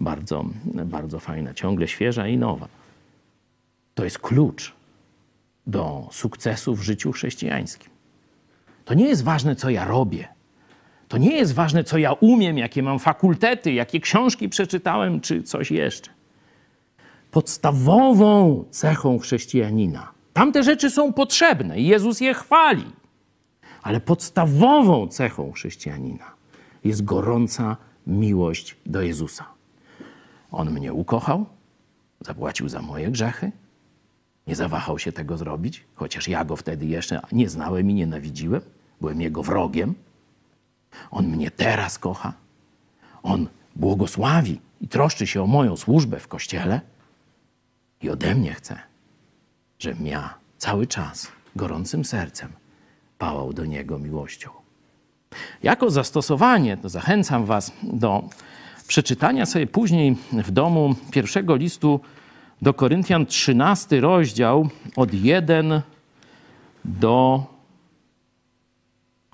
bardzo, 0.00 0.44
bardzo 0.64 1.20
fajna, 1.20 1.54
ciągle 1.54 1.88
świeża 1.88 2.28
i 2.28 2.36
nowa. 2.36 2.68
To 3.94 4.04
jest 4.04 4.18
klucz 4.18 4.77
do 5.68 6.08
sukcesu 6.10 6.74
w 6.74 6.82
życiu 6.82 7.12
chrześcijańskim. 7.12 7.90
To 8.84 8.94
nie 8.94 9.06
jest 9.06 9.24
ważne, 9.24 9.56
co 9.56 9.70
ja 9.70 9.84
robię. 9.84 10.28
To 11.08 11.18
nie 11.18 11.36
jest 11.36 11.54
ważne, 11.54 11.84
co 11.84 11.98
ja 11.98 12.12
umiem, 12.12 12.58
jakie 12.58 12.82
mam 12.82 12.98
fakultety, 12.98 13.72
jakie 13.72 14.00
książki 14.00 14.48
przeczytałem, 14.48 15.20
czy 15.20 15.42
coś 15.42 15.70
jeszcze. 15.70 16.10
Podstawową 17.30 18.64
cechą 18.70 19.18
chrześcijanina, 19.18 20.12
tamte 20.32 20.62
rzeczy 20.62 20.90
są 20.90 21.12
potrzebne 21.12 21.80
i 21.80 21.86
Jezus 21.86 22.20
je 22.20 22.34
chwali, 22.34 22.84
ale 23.82 24.00
podstawową 24.00 25.08
cechą 25.08 25.52
chrześcijanina 25.52 26.32
jest 26.84 27.04
gorąca 27.04 27.76
miłość 28.06 28.76
do 28.86 29.02
Jezusa. 29.02 29.44
On 30.50 30.70
mnie 30.70 30.92
ukochał, 30.92 31.46
zapłacił 32.20 32.68
za 32.68 32.82
moje 32.82 33.10
grzechy, 33.10 33.52
Nie 34.48 34.56
zawahał 34.56 34.98
się 34.98 35.12
tego 35.12 35.38
zrobić, 35.38 35.84
chociaż 35.94 36.28
ja 36.28 36.44
go 36.44 36.56
wtedy 36.56 36.86
jeszcze 36.86 37.20
nie 37.32 37.48
znałem 37.48 37.90
i 37.90 37.94
nienawidziłem. 37.94 38.60
Byłem 39.00 39.20
jego 39.20 39.42
wrogiem. 39.42 39.94
On 41.10 41.26
mnie 41.26 41.50
teraz 41.50 41.98
kocha. 41.98 42.32
On 43.22 43.48
błogosławi 43.76 44.60
i 44.80 44.88
troszczy 44.88 45.26
się 45.26 45.42
o 45.42 45.46
moją 45.46 45.76
służbę 45.76 46.20
w 46.20 46.28
kościele. 46.28 46.80
I 48.02 48.10
ode 48.10 48.34
mnie 48.34 48.54
chce, 48.54 48.78
żebym 49.78 50.06
ja 50.06 50.34
cały 50.58 50.86
czas 50.86 51.28
gorącym 51.56 52.04
sercem 52.04 52.52
pałał 53.18 53.52
do 53.52 53.64
niego 53.64 53.98
miłością. 53.98 54.50
Jako 55.62 55.90
zastosowanie, 55.90 56.76
to 56.76 56.88
zachęcam 56.88 57.44
Was 57.44 57.72
do 57.82 58.28
przeczytania 58.86 59.46
sobie 59.46 59.66
później 59.66 60.16
w 60.32 60.50
domu 60.50 60.94
pierwszego 61.10 61.56
listu 61.56 62.00
do 62.62 62.74
Koryntian, 62.74 63.26
13 63.26 64.00
rozdział, 64.00 64.68
od 64.96 65.14
1 65.14 65.82
do 66.84 67.46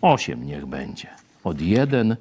8 0.03 0.47
niech 0.47 0.67
będzie. 0.67 1.09
Od 1.45 1.61
1 1.61 2.17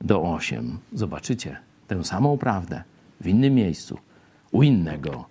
do 0.00 0.22
8. 0.22 0.78
Zobaczycie 0.92 1.56
tę 1.88 2.04
samą 2.04 2.38
prawdę 2.38 2.82
w 3.20 3.26
innym 3.26 3.54
miejscu, 3.54 3.98
u 4.52 4.62
innego 4.62 5.24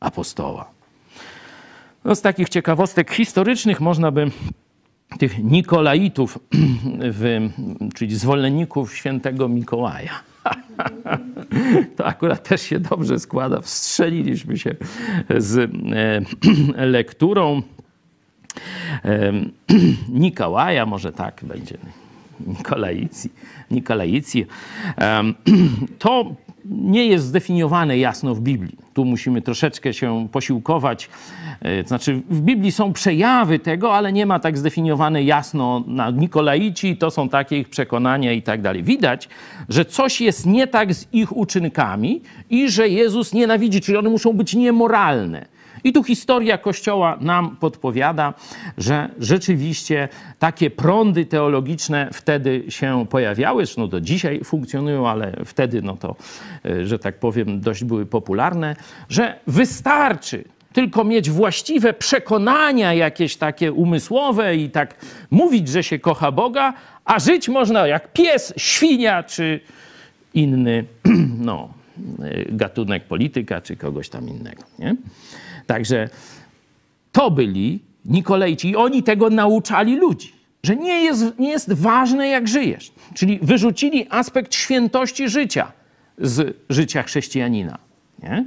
apostoła. 0.00 0.70
No 2.04 2.14
z 2.14 2.20
takich 2.22 2.48
ciekawostek 2.48 3.10
historycznych 3.10 3.80
można 3.80 4.10
by 4.10 4.30
tych 5.18 5.44
Nikolaitów, 5.44 6.38
w, 7.12 7.48
czyli 7.94 8.16
zwolenników 8.16 8.96
świętego 8.96 9.48
Mikołaja. 9.48 10.27
To 11.96 12.06
akurat 12.06 12.48
też 12.48 12.62
się 12.62 12.80
dobrze 12.80 13.18
składa. 13.18 13.60
Wstrzeliliśmy 13.60 14.58
się 14.58 14.74
z 15.38 15.58
e, 16.76 16.86
lekturą 16.86 17.62
Nikołaja, 20.08 20.86
może 20.86 21.12
tak 21.12 21.40
będzie, 21.42 21.78
Nikolaicji. 22.46 23.32
Nikolaicji. 23.70 24.46
To 25.98 26.34
nie 26.64 27.06
jest 27.06 27.24
zdefiniowane 27.24 27.98
jasno 27.98 28.34
w 28.34 28.40
Biblii. 28.40 28.76
Tu 28.98 29.04
musimy 29.04 29.42
troszeczkę 29.42 29.92
się 29.92 30.28
posiłkować. 30.32 31.10
E, 31.62 31.84
znaczy, 31.84 32.22
w 32.30 32.40
Biblii 32.40 32.72
są 32.72 32.92
przejawy 32.92 33.58
tego, 33.58 33.94
ale 33.94 34.12
nie 34.12 34.26
ma 34.26 34.38
tak 34.38 34.58
zdefiniowane 34.58 35.22
jasno 35.22 35.84
na 35.86 36.10
Nikolaici, 36.10 36.96
to 36.96 37.10
są 37.10 37.28
takie 37.28 37.58
ich 37.58 37.68
przekonania 37.68 38.32
i 38.32 38.42
tak 38.42 38.62
dalej. 38.62 38.82
Widać, 38.82 39.28
że 39.68 39.84
coś 39.84 40.20
jest 40.20 40.46
nie 40.46 40.66
tak 40.66 40.94
z 40.94 41.06
ich 41.12 41.36
uczynkami 41.36 42.20
i 42.50 42.70
że 42.70 42.88
Jezus 42.88 43.32
nienawidzi, 43.32 43.80
czyli 43.80 43.98
one 43.98 44.10
muszą 44.10 44.32
być 44.32 44.54
niemoralne. 44.54 45.46
I 45.84 45.92
tu 45.92 46.04
historia 46.04 46.58
Kościoła 46.58 47.18
nam 47.20 47.56
podpowiada, 47.56 48.34
że 48.78 49.08
rzeczywiście 49.18 50.08
takie 50.38 50.70
prądy 50.70 51.26
teologiczne 51.26 52.08
wtedy 52.12 52.64
się 52.68 53.06
pojawiały, 53.10 53.66
zresztą 53.66 53.88
do 53.88 54.00
dzisiaj 54.00 54.44
funkcjonują, 54.44 55.08
ale 55.08 55.32
wtedy, 55.44 55.82
no 55.82 55.96
to, 55.96 56.16
e, 56.64 56.86
że 56.86 56.98
tak 56.98 57.18
powiem, 57.18 57.60
dość 57.60 57.84
były 57.84 58.06
popularne, 58.06 58.76
że 59.08 59.38
wystarczy 59.46 60.44
tylko 60.72 61.04
mieć 61.04 61.30
właściwe 61.30 61.92
przekonania 61.92 62.94
jakieś 62.94 63.36
takie 63.36 63.72
umysłowe 63.72 64.56
i 64.56 64.70
tak 64.70 64.94
mówić, 65.30 65.68
że 65.68 65.82
się 65.82 65.98
kocha 65.98 66.32
Boga, 66.32 66.74
a 67.04 67.18
żyć 67.18 67.48
można 67.48 67.86
jak 67.86 68.12
pies, 68.12 68.54
świnia 68.56 69.22
czy 69.22 69.60
inny 70.34 70.84
no, 71.48 71.68
e, 72.22 72.44
gatunek 72.52 73.04
polityka 73.04 73.60
czy 73.60 73.76
kogoś 73.76 74.08
tam 74.08 74.28
innego. 74.28 74.62
Nie? 74.78 74.96
Także 75.68 76.08
to 77.12 77.30
byli 77.30 77.80
Nikolejci 78.04 78.70
i 78.70 78.76
oni 78.76 79.02
tego 79.02 79.30
nauczali 79.30 79.96
ludzi, 79.96 80.32
że 80.62 80.76
nie 80.76 81.04
jest, 81.04 81.38
nie 81.38 81.50
jest 81.50 81.72
ważne, 81.72 82.28
jak 82.28 82.48
żyjesz. 82.48 82.92
Czyli 83.14 83.38
wyrzucili 83.42 84.06
aspekt 84.10 84.54
świętości 84.54 85.28
życia 85.28 85.72
z 86.18 86.56
życia 86.70 87.02
chrześcijanina. 87.02 87.78
Nie? 88.22 88.44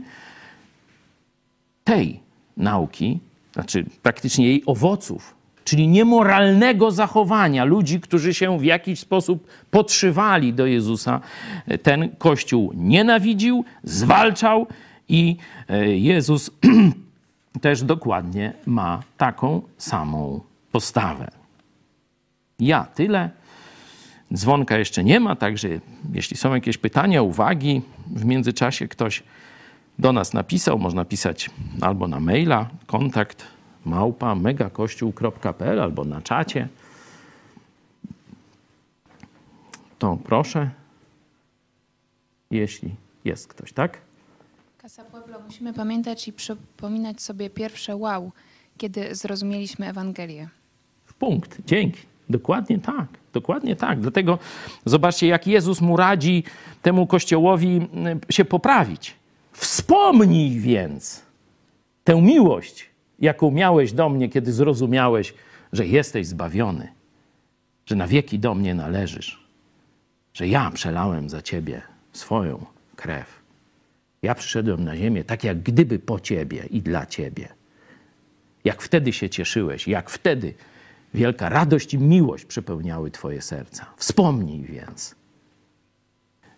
Tej 1.83 2.19
nauki, 2.57 3.19
znaczy 3.53 3.85
praktycznie 4.03 4.47
jej 4.47 4.63
owoców, 4.65 5.35
czyli 5.63 5.87
niemoralnego 5.87 6.91
zachowania 6.91 7.65
ludzi, 7.65 7.99
którzy 7.99 8.33
się 8.33 8.59
w 8.59 8.63
jakiś 8.63 8.99
sposób 8.99 9.47
podszywali 9.71 10.53
do 10.53 10.65
Jezusa, 10.65 11.21
ten 11.83 12.09
Kościół 12.17 12.71
nienawidził, 12.75 13.65
zwalczał 13.83 14.67
i 15.09 15.37
e, 15.69 15.97
Jezus 15.97 16.51
też 17.61 17.83
dokładnie 17.83 18.53
ma 18.65 19.03
taką 19.17 19.61
samą 19.77 20.41
postawę. 20.71 21.31
Ja 22.59 22.83
tyle. 22.83 23.29
Dzwonka 24.33 24.77
jeszcze 24.77 25.03
nie 25.03 25.19
ma, 25.19 25.35
także 25.35 25.69
jeśli 26.13 26.37
są 26.37 26.53
jakieś 26.55 26.77
pytania, 26.77 27.21
uwagi, 27.21 27.81
w 28.07 28.25
międzyczasie 28.25 28.87
ktoś 28.87 29.23
do 29.99 30.13
nas 30.13 30.33
napisał, 30.33 30.79
można 30.79 31.05
pisać 31.05 31.49
albo 31.81 32.07
na 32.07 32.19
maila, 32.19 32.69
kontakt 32.87 33.47
małpa 33.85 34.35
megakościół.pl 34.35 35.79
albo 35.79 36.05
na 36.05 36.21
czacie. 36.21 36.67
To 39.99 40.17
proszę, 40.23 40.69
jeśli 42.51 42.95
jest 43.25 43.47
ktoś, 43.47 43.73
tak? 43.73 43.97
Casa 44.81 45.03
Pueblo, 45.03 45.39
musimy 45.39 45.73
pamiętać 45.73 46.27
i 46.27 46.33
przypominać 46.33 47.21
sobie 47.21 47.49
pierwsze 47.49 47.95
wow, 47.95 48.31
kiedy 48.77 49.15
zrozumieliśmy 49.15 49.87
Ewangelię. 49.87 50.49
W 51.05 51.13
punkt. 51.13 51.57
Dzięki. 51.65 51.99
Dokładnie 52.29 52.79
tak. 52.79 53.07
Dokładnie 53.33 53.75
tak. 53.75 53.99
Dlatego 53.99 54.39
zobaczcie, 54.85 55.27
jak 55.27 55.47
Jezus 55.47 55.81
mu 55.81 55.97
radzi 55.97 56.43
temu 56.81 57.07
kościołowi 57.07 57.87
mm, 57.93 58.19
się 58.29 58.45
poprawić. 58.45 59.15
Wspomnij 59.51 60.59
więc 60.59 61.23
tę 62.03 62.21
miłość, 62.21 62.89
jaką 63.19 63.51
miałeś 63.51 63.93
do 63.93 64.09
mnie, 64.09 64.29
kiedy 64.29 64.53
zrozumiałeś, 64.53 65.33
że 65.73 65.87
jesteś 65.87 66.27
zbawiony, 66.27 66.87
że 67.85 67.95
na 67.95 68.07
wieki 68.07 68.39
do 68.39 68.55
mnie 68.55 68.75
należysz, 68.75 69.47
że 70.33 70.47
ja 70.47 70.71
przelałem 70.71 71.29
za 71.29 71.41
ciebie 71.41 71.81
swoją 72.13 72.65
krew. 72.95 73.40
Ja 74.21 74.35
przyszedłem 74.35 74.83
na 74.83 74.97
ziemię 74.97 75.23
tak, 75.23 75.43
jak 75.43 75.61
gdyby 75.61 75.99
po 75.99 76.19
ciebie 76.19 76.65
i 76.69 76.81
dla 76.81 77.05
ciebie. 77.05 77.47
Jak 78.63 78.81
wtedy 78.81 79.13
się 79.13 79.29
cieszyłeś, 79.29 79.87
jak 79.87 80.09
wtedy 80.09 80.53
wielka 81.13 81.49
radość 81.49 81.93
i 81.93 81.97
miłość 81.97 82.45
przepełniały 82.45 83.11
twoje 83.11 83.41
serca. 83.41 83.85
Wspomnij 83.97 84.63
więc. 84.63 85.15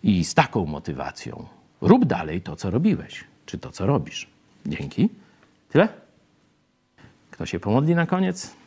I 0.02 0.24
z 0.24 0.34
taką 0.34 0.66
motywacją 0.66 1.46
rób 1.80 2.04
dalej 2.04 2.40
to, 2.40 2.56
co 2.56 2.70
robiłeś, 2.70 3.24
czy 3.46 3.58
to, 3.58 3.70
co 3.70 3.86
robisz. 3.86 4.28
Dzięki. 4.66 5.08
Tyle? 5.68 5.88
Kto 7.30 7.46
się 7.46 7.60
pomodli 7.60 7.94
na 7.94 8.06
koniec? 8.06 8.63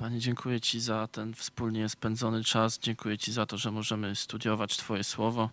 Panie, 0.00 0.18
dziękuję 0.18 0.60
Ci 0.60 0.80
za 0.80 1.06
ten 1.06 1.34
wspólnie 1.34 1.88
spędzony 1.88 2.44
czas. 2.44 2.78
Dziękuję 2.78 3.18
Ci 3.18 3.32
za 3.32 3.46
to, 3.46 3.58
że 3.58 3.70
możemy 3.70 4.16
studiować 4.16 4.76
Twoje 4.76 5.04
słowo. 5.04 5.50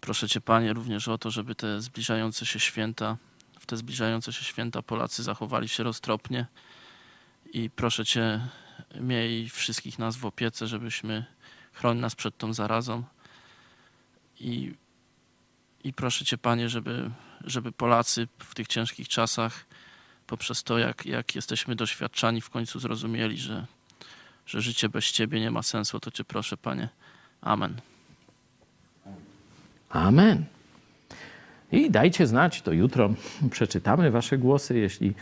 Proszę 0.00 0.28
Cię, 0.28 0.40
Panie, 0.40 0.72
również 0.72 1.08
o 1.08 1.18
to, 1.18 1.30
żeby 1.30 1.54
te 1.54 1.80
zbliżające 1.80 2.46
się 2.46 2.60
święta, 2.60 3.16
w 3.60 3.66
te 3.66 3.76
zbliżające 3.76 4.32
się 4.32 4.44
święta 4.44 4.82
Polacy 4.82 5.22
zachowali 5.22 5.68
się 5.68 5.82
roztropnie. 5.82 6.46
I 7.52 7.70
proszę 7.70 8.04
Cię, 8.04 8.48
miej 9.00 9.48
wszystkich 9.48 9.98
nas 9.98 10.16
w 10.16 10.26
opiece, 10.26 10.66
żebyśmy 10.66 11.24
chronił 11.72 12.02
nas 12.02 12.14
przed 12.14 12.38
tą 12.38 12.52
zarazą. 12.52 13.02
I, 14.40 14.74
i 15.84 15.92
proszę 15.92 16.24
Cię, 16.24 16.38
Panie, 16.38 16.68
żeby, 16.68 17.10
żeby 17.44 17.72
Polacy 17.72 18.28
w 18.38 18.54
tych 18.54 18.66
ciężkich 18.66 19.08
czasach 19.08 19.66
poprzez 20.26 20.62
to, 20.62 20.78
jak, 20.78 21.06
jak 21.06 21.34
jesteśmy 21.34 21.76
doświadczani, 21.76 22.40
w 22.40 22.50
końcu 22.50 22.78
zrozumieli, 22.78 23.36
że, 23.38 23.66
że 24.46 24.60
życie 24.60 24.88
bez 24.88 25.12
Ciebie 25.12 25.40
nie 25.40 25.50
ma 25.50 25.62
sensu, 25.62 26.00
to 26.00 26.10
Cię 26.10 26.24
proszę, 26.24 26.56
Panie. 26.56 26.88
Amen. 27.40 27.80
Amen. 29.90 30.44
I 31.72 31.90
dajcie 31.90 32.26
znać, 32.26 32.62
to 32.62 32.72
jutro 32.72 33.14
przeczytamy 33.50 34.10
Wasze 34.10 34.38
głosy, 34.38 34.78
jeśli 34.78 35.14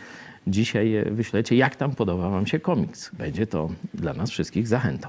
dzisiaj 0.47 0.91
je 0.91 1.05
wyślecie, 1.05 1.57
jak 1.57 1.77
tam 1.77 1.95
podoba 1.95 2.29
Wam 2.29 2.47
się 2.47 2.59
komiks. 2.59 3.11
Będzie 3.15 3.47
to 3.47 3.71
dla 3.95 4.15
nas 4.15 4.31
wszystkich 4.31 4.69
zachętą. 4.69 5.09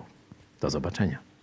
Do 0.62 0.70
zobaczenia. 0.70 1.35